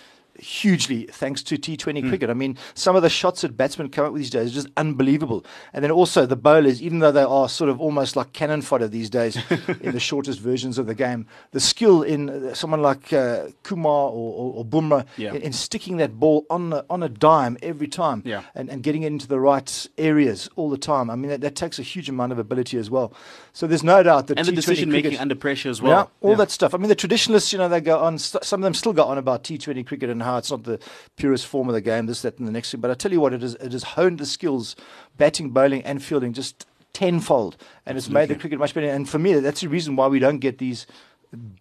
hugely 0.43 1.05
thanks 1.11 1.43
to 1.45 1.57
T20 1.57 2.09
cricket. 2.09 2.29
I 2.29 2.35
mean, 2.35 2.59
some 2.75 2.97
of 2.97 3.03
the 3.03 3.09
shots 3.09 3.43
that 3.43 3.57
batsmen 3.57 3.89
come 3.89 4.05
up 4.07 4.13
with 4.13 4.21
these 4.21 4.31
days 4.31 4.47
is 4.49 4.53
just 4.55 4.69
unbelievable. 4.77 5.45
And 5.73 5.83
then 5.85 5.91
also 5.91 6.27
the 6.27 6.37
bowlers, 6.37 6.83
even 6.83 6.99
though 6.99 7.13
they 7.13 7.23
are 7.23 7.49
sort 7.49 7.71
of 7.71 7.81
almost 7.81 8.17
like 8.17 8.33
cannon 8.33 8.63
fodder 8.63 8.89
these 8.89 9.09
days 9.09 9.37
in 9.81 9.93
the 9.93 10.01
shortest 10.01 10.41
versions 10.41 10.79
of 10.79 10.87
the 10.87 10.95
game, 10.95 11.27
the 11.53 11.61
skill 11.61 12.03
in 12.03 12.29
uh, 12.29 12.55
someone 12.55 12.83
like 12.83 13.13
uh, 13.13 13.47
Kumar 13.63 14.09
or, 14.11 14.35
or, 14.35 14.55
or 14.57 14.65
Bumrah 14.65 15.07
Yeah. 15.17 15.33
in, 15.35 15.43
in 15.43 15.53
sticking 15.53 15.97
that 15.99 16.19
ball 16.19 16.45
on 16.51 16.73
a, 16.73 16.85
on 16.91 17.03
a 17.03 17.09
dime 17.09 17.57
every 17.63 17.89
time 17.89 18.23
Yeah. 18.25 18.43
and, 18.55 18.69
and 18.69 18.83
getting 18.83 19.03
it 19.05 19.09
into 19.09 19.29
the 19.29 19.39
right 19.41 19.87
areas 19.99 20.49
all 20.57 20.71
the 20.71 20.79
time. 20.79 21.09
I 21.11 21.15
mean, 21.17 21.31
that, 21.31 21.41
that 21.43 21.57
takes 21.57 21.79
a 21.79 21.83
huge 21.83 22.09
amount 22.09 22.33
of 22.33 22.39
ability 22.39 22.79
as 22.79 22.91
well. 22.91 23.13
So 23.53 23.67
there's 23.67 23.85
no 23.85 24.03
doubt 24.03 24.27
that 24.27 24.39
and 24.39 24.47
the 24.47 24.53
T20 24.53 24.57
decision 24.57 24.91
making 24.91 25.19
under 25.19 25.35
pressure 25.35 25.69
as 25.71 25.81
well 25.81 25.93
yeah, 25.93 26.27
all 26.29 26.31
Yeah. 26.31 26.37
that 26.37 26.51
stuff. 26.51 26.75
I 26.75 26.79
mean, 26.79 26.89
the 26.89 26.95
traditionalists, 26.95 27.53
you 27.53 27.59
know, 27.59 27.69
they 27.69 27.81
go 27.81 27.99
on. 28.01 28.19
St- 28.19 28.43
some 28.45 28.61
of 28.61 28.65
them 28.65 28.75
still 28.75 28.93
go 28.93 29.05
on 29.05 29.19
about 29.19 29.45
T20 29.45 29.87
cricket 29.87 30.09
and 30.11 30.23
how 30.23 30.32
it's 30.39 30.51
not 30.51 30.65
the 30.65 30.79
purest 31.17 31.47
form 31.47 31.69
of 31.69 31.75
the 31.75 31.81
game, 31.81 32.07
this, 32.07 32.23
that, 32.23 32.39
and 32.39 32.47
the 32.49 32.53
next 32.53 32.71
thing. 32.71 32.81
But 32.81 32.91
I 32.91 32.95
tell 32.95 33.13
you 33.13 33.21
what, 33.21 33.33
it 33.33 33.43
is. 33.43 33.55
It 33.57 33.73
has 33.73 33.83
honed 33.83 34.19
the 34.19 34.27
skills, 34.27 34.77
batting, 35.17 35.51
bowling, 35.51 35.83
and 35.85 36.03
fielding 36.03 36.33
just 36.33 36.67
tenfold, 36.93 37.57
and 37.87 37.97
it's 37.97 38.09
made 38.11 38.29
the 38.29 38.35
cricket 38.35 38.59
much 38.59 38.75
better. 38.75 38.89
And 38.89 39.09
for 39.09 39.19
me, 39.19 39.35
that's 39.41 39.61
the 39.63 39.69
reason 39.69 39.97
why 39.97 40.09
we 40.09 40.19
don't 40.19 40.39
get 40.39 40.59
these 40.59 40.87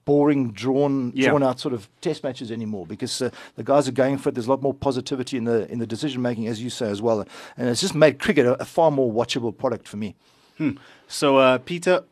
boring, 0.04 0.52
drawn, 0.52 1.14
Yeah. 1.16 1.30
drawn 1.30 1.44
out 1.44 1.60
sort 1.62 1.74
of 1.74 1.88
test 2.02 2.24
matches 2.26 2.52
anymore 2.52 2.86
because 2.86 3.22
uh, 3.22 3.30
the 3.56 3.64
guys 3.64 3.88
are 3.88 3.94
going 3.94 4.18
for 4.18 4.28
it. 4.28 4.36
There's 4.36 4.48
a 4.48 4.50
lot 4.50 4.62
more 4.62 4.74
positivity 4.74 5.38
in 5.38 5.46
the 5.46 5.72
in 5.72 5.80
the 5.80 5.88
decision 5.88 6.22
making, 6.22 6.48
as 6.48 6.62
you 6.62 6.70
say 6.70 6.90
as 6.90 7.02
well, 7.02 7.26
and 7.58 7.70
it's 7.70 7.80
just 7.80 7.96
made 7.96 8.20
cricket 8.20 8.46
a, 8.46 8.62
a 8.62 8.66
far 8.66 8.92
more 8.92 9.10
watchable 9.12 9.58
product 9.58 9.88
for 9.88 9.98
me. 9.98 10.16
So, 11.08 11.38
uh, 11.38 11.58
Peter, 11.58 12.04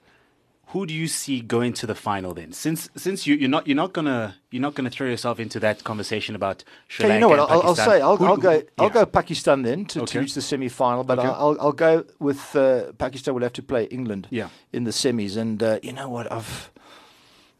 who 0.69 0.85
do 0.85 0.93
you 0.93 1.07
see 1.07 1.41
going 1.41 1.73
to 1.73 1.87
the 1.87 1.95
final 1.95 2.33
then? 2.33 2.51
Since 2.53 2.89
since 2.95 3.25
you, 3.25 3.35
you're 3.35 3.49
not 3.49 3.65
you're 3.67 3.75
not 3.75 3.91
gonna 3.93 4.35
you're 4.51 4.61
not 4.61 4.75
gonna 4.75 4.89
throw 4.89 5.07
yourself 5.07 5.39
into 5.39 5.59
that 5.61 5.83
conversation 5.83 6.35
about 6.35 6.63
Sri 6.87 7.05
Okay, 7.05 7.13
Lanka 7.13 7.27
you 7.29 7.35
know 7.37 7.43
what? 7.43 7.51
I'll, 7.51 7.61
I'll 7.69 7.75
say 7.75 8.01
I'll, 8.01 8.17
Who- 8.17 8.25
I'll 8.25 8.37
go. 8.37 8.61
I'll 8.77 8.87
yeah. 8.87 8.93
go 8.93 9.05
Pakistan 9.05 9.63
then 9.63 9.85
to, 9.85 10.01
Okay. 10.01 10.13
to 10.13 10.19
reach 10.19 10.33
the 10.35 10.41
semi-final, 10.41 11.03
but 11.03 11.17
Okay. 11.19 11.27
I'll, 11.27 11.57
I'll 11.59 11.71
go 11.71 12.03
with 12.19 12.55
uh, 12.55 12.91
Pakistan. 12.97 13.33
Will 13.33 13.41
have 13.41 13.53
to 13.53 13.63
play 13.63 13.85
England 13.85 14.27
Yeah. 14.29 14.49
in 14.71 14.83
the 14.83 14.91
semis, 14.91 15.37
and 15.37 15.61
uh, 15.63 15.79
you 15.81 15.93
know 15.93 16.07
what? 16.09 16.31
I've 16.31 16.71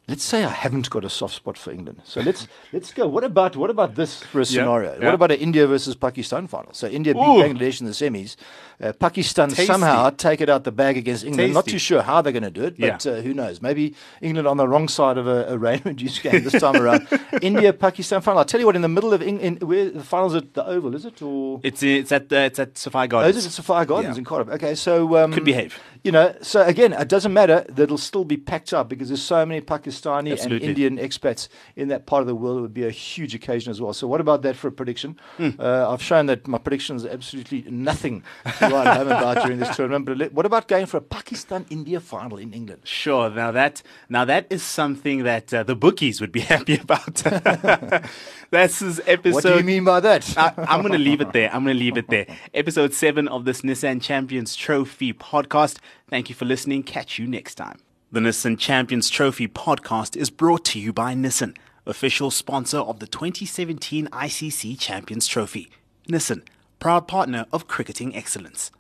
let's 0.08 0.24
say 0.24 0.44
I 0.44 0.50
haven't 0.50 0.90
got 0.90 1.06
a 1.06 1.10
soft 1.10 1.36
spot 1.36 1.56
for 1.58 1.72
England. 1.72 2.02
So 2.04 2.22
let's 2.22 2.48
let's 2.74 2.92
go. 2.94 3.08
What 3.08 3.24
about 3.24 3.56
what 3.56 3.70
about 3.70 3.96
this 3.96 4.22
for 4.24 4.42
a 4.42 4.46
scenario? 4.46 4.94
yeah. 5.00 5.06
What 5.06 5.14
about 5.16 5.32
an 5.32 5.40
India 5.40 5.66
versus 5.68 5.96
Pakistan 5.96 6.48
final? 6.48 6.74
So 6.74 6.88
India 6.88 7.14
beat 7.14 7.22
Ooh. 7.22 7.42
Bangladesh 7.44 7.80
in 7.82 7.86
the 7.88 7.94
semis. 7.94 8.36
Uh, 8.82 8.94
Pakistan 8.94 9.50
Tasty. 9.50 9.66
somehow 9.66 10.10
take 10.10 10.40
it 10.40 10.50
out 10.50 10.64
the 10.64 10.72
bag 10.72 10.96
against 10.96 11.26
England. 11.26 11.54
Not 11.54 11.66
too 11.68 11.78
sure 11.80 12.02
how 12.02 12.22
they're 12.22 12.32
going 12.32 12.44
to 12.44 12.50
do 12.52 12.64
it, 12.64 12.80
but 12.80 13.04
Yeah. 13.06 13.12
uh, 13.12 13.22
who 13.22 13.34
knows? 13.34 13.62
Maybe 13.62 13.94
England 14.22 14.48
on 14.48 14.56
the 14.56 14.68
wrong 14.70 14.88
side 14.88 15.18
of 15.18 15.28
a, 15.28 15.46
a 15.54 15.58
Raymond 15.58 15.98
juice 16.02 16.18
game 16.20 16.44
this 16.46 16.54
time 16.62 16.78
around. 16.78 17.08
India 17.42 17.74
Pakistan 17.74 18.22
final. 18.22 18.40
I'll 18.40 18.46
tell 18.46 18.60
you 18.60 18.66
what. 18.66 18.76
In 18.78 18.82
the 18.82 18.88
middle 18.88 19.14
of 19.14 19.22
Eng- 19.22 19.42
in, 19.42 19.58
where 19.58 19.90
the 19.90 20.04
finals 20.04 20.34
at 20.36 20.54
the 20.54 20.66
Oval 20.66 20.96
is 20.96 21.04
it 21.06 21.22
or? 21.22 21.60
It's 21.64 21.84
it's 21.84 22.12
at 22.14 22.32
uh, 22.32 22.38
it's 22.38 22.60
at 22.60 22.78
Sophia 22.78 23.02
Oh, 23.02 23.08
Gardens. 23.08 23.36
is 23.38 23.46
it 23.48 23.52
Sophia 23.52 23.86
Gardens 23.86 24.16
Yeah. 24.16 24.20
in 24.20 24.26
Cardiff? 24.26 24.54
Okay, 24.56 24.76
so 24.76 25.18
um, 25.18 25.34
Could 25.34 25.44
behave. 25.46 25.78
You 26.06 26.14
know, 26.14 26.34
so 26.42 26.64
again, 26.64 26.94
it 26.94 27.10
doesn't 27.10 27.34
matter. 27.34 27.66
That'll 27.68 27.98
still 27.98 28.24
be 28.24 28.38
packed 28.38 28.72
up 28.74 28.88
because 28.88 29.10
there's 29.10 29.22
so 29.22 29.46
many 29.46 29.60
Pakistani 29.60 30.32
Absolutely. 30.32 30.68
and 30.70 30.78
Indian 30.80 30.98
expats 30.98 31.50
in 31.76 31.90
that 31.90 32.06
part 32.06 32.22
of 32.22 32.28
the 32.28 32.36
world. 32.36 32.60
It 32.60 32.62
would 32.62 32.74
be 32.74 32.86
a 32.86 32.92
huge 32.92 33.36
occasion 33.36 33.72
as 33.72 33.82
well. 33.82 33.92
So, 33.92 34.08
what 34.08 34.22
about 34.22 34.42
that 34.44 34.56
for 34.56 34.70
a 34.70 34.72
prediction? 34.72 35.20
Hmm. 35.36 35.50
Uh, 35.60 35.92
I've 35.92 36.02
shown 36.02 36.28
that 36.28 36.48
my 36.48 36.58
predictions 36.58 37.04
are 37.04 37.10
absolutely 37.10 37.66
nothing 37.70 38.24
write 38.72 38.98
home 38.98 39.08
about 39.08 39.44
during 39.44 39.60
this 39.60 39.76
tournament. 39.76 40.06
But 40.06 40.34
what 40.34 40.46
about 40.46 40.68
going 40.68 40.86
for 40.86 40.98
a 40.98 41.02
Pakistan-India 41.02 42.00
final 42.00 42.38
in 42.38 42.54
England? 42.54 42.82
Sure. 42.84 43.30
Now 43.30 43.52
that 43.52 43.82
now 44.10 44.26
that 44.26 44.48
is 44.50 44.64
something 44.64 45.24
that 45.24 45.54
uh, 45.54 45.64
the 45.64 45.76
bookies 45.76 46.22
would 46.22 46.32
be 46.32 46.40
happy 46.54 46.78
about. 46.78 47.16
this 48.52 48.82
is 48.82 49.02
episode. 49.06 49.34
What 49.34 49.44
do 49.44 49.58
you 49.58 49.64
mean 49.64 49.84
by 49.84 50.00
that? 50.00 50.38
I, 50.38 50.54
I'm 50.58 50.82
going 50.82 50.94
to 50.94 51.00
leave 51.00 51.22
it 51.22 51.34
there. 51.34 51.54
I'm 51.54 51.64
going 51.64 51.76
to 51.76 51.84
leave 51.84 51.98
it 51.98 52.10
there. 52.10 52.28
Episode 52.54 52.94
seven 52.94 53.28
of 53.28 53.46
this 53.46 53.62
Nissan 53.62 54.02
Champions 54.02 54.56
Trophy 54.56 55.14
podcast. 55.14 55.78
Thank 56.10 56.30
you 56.30 56.36
for 56.36 56.46
listening. 56.46 56.84
Catch 56.84 57.20
you 57.20 57.28
next 57.28 57.56
time. 57.56 57.80
The 58.12 58.20
Nissan 58.20 58.58
Champions 58.58 59.08
Trophy 59.10 59.48
podcast 59.48 60.18
is 60.18 60.32
brought 60.32 60.66
to 60.66 60.80
you 60.80 60.92
by 60.92 61.14
Nissan, 61.14 61.56
official 61.86 62.32
sponsor 62.32 62.80
of 62.80 63.00
the 63.00 63.06
2017 63.06 64.08
ICC 64.08 64.80
Champions 64.80 65.28
Trophy. 65.28 65.70
Nissan, 66.08 66.42
proud 66.80 67.08
partner 67.08 67.46
of 67.52 67.68
Cricketing 67.68 68.16
Excellence. 68.16 68.72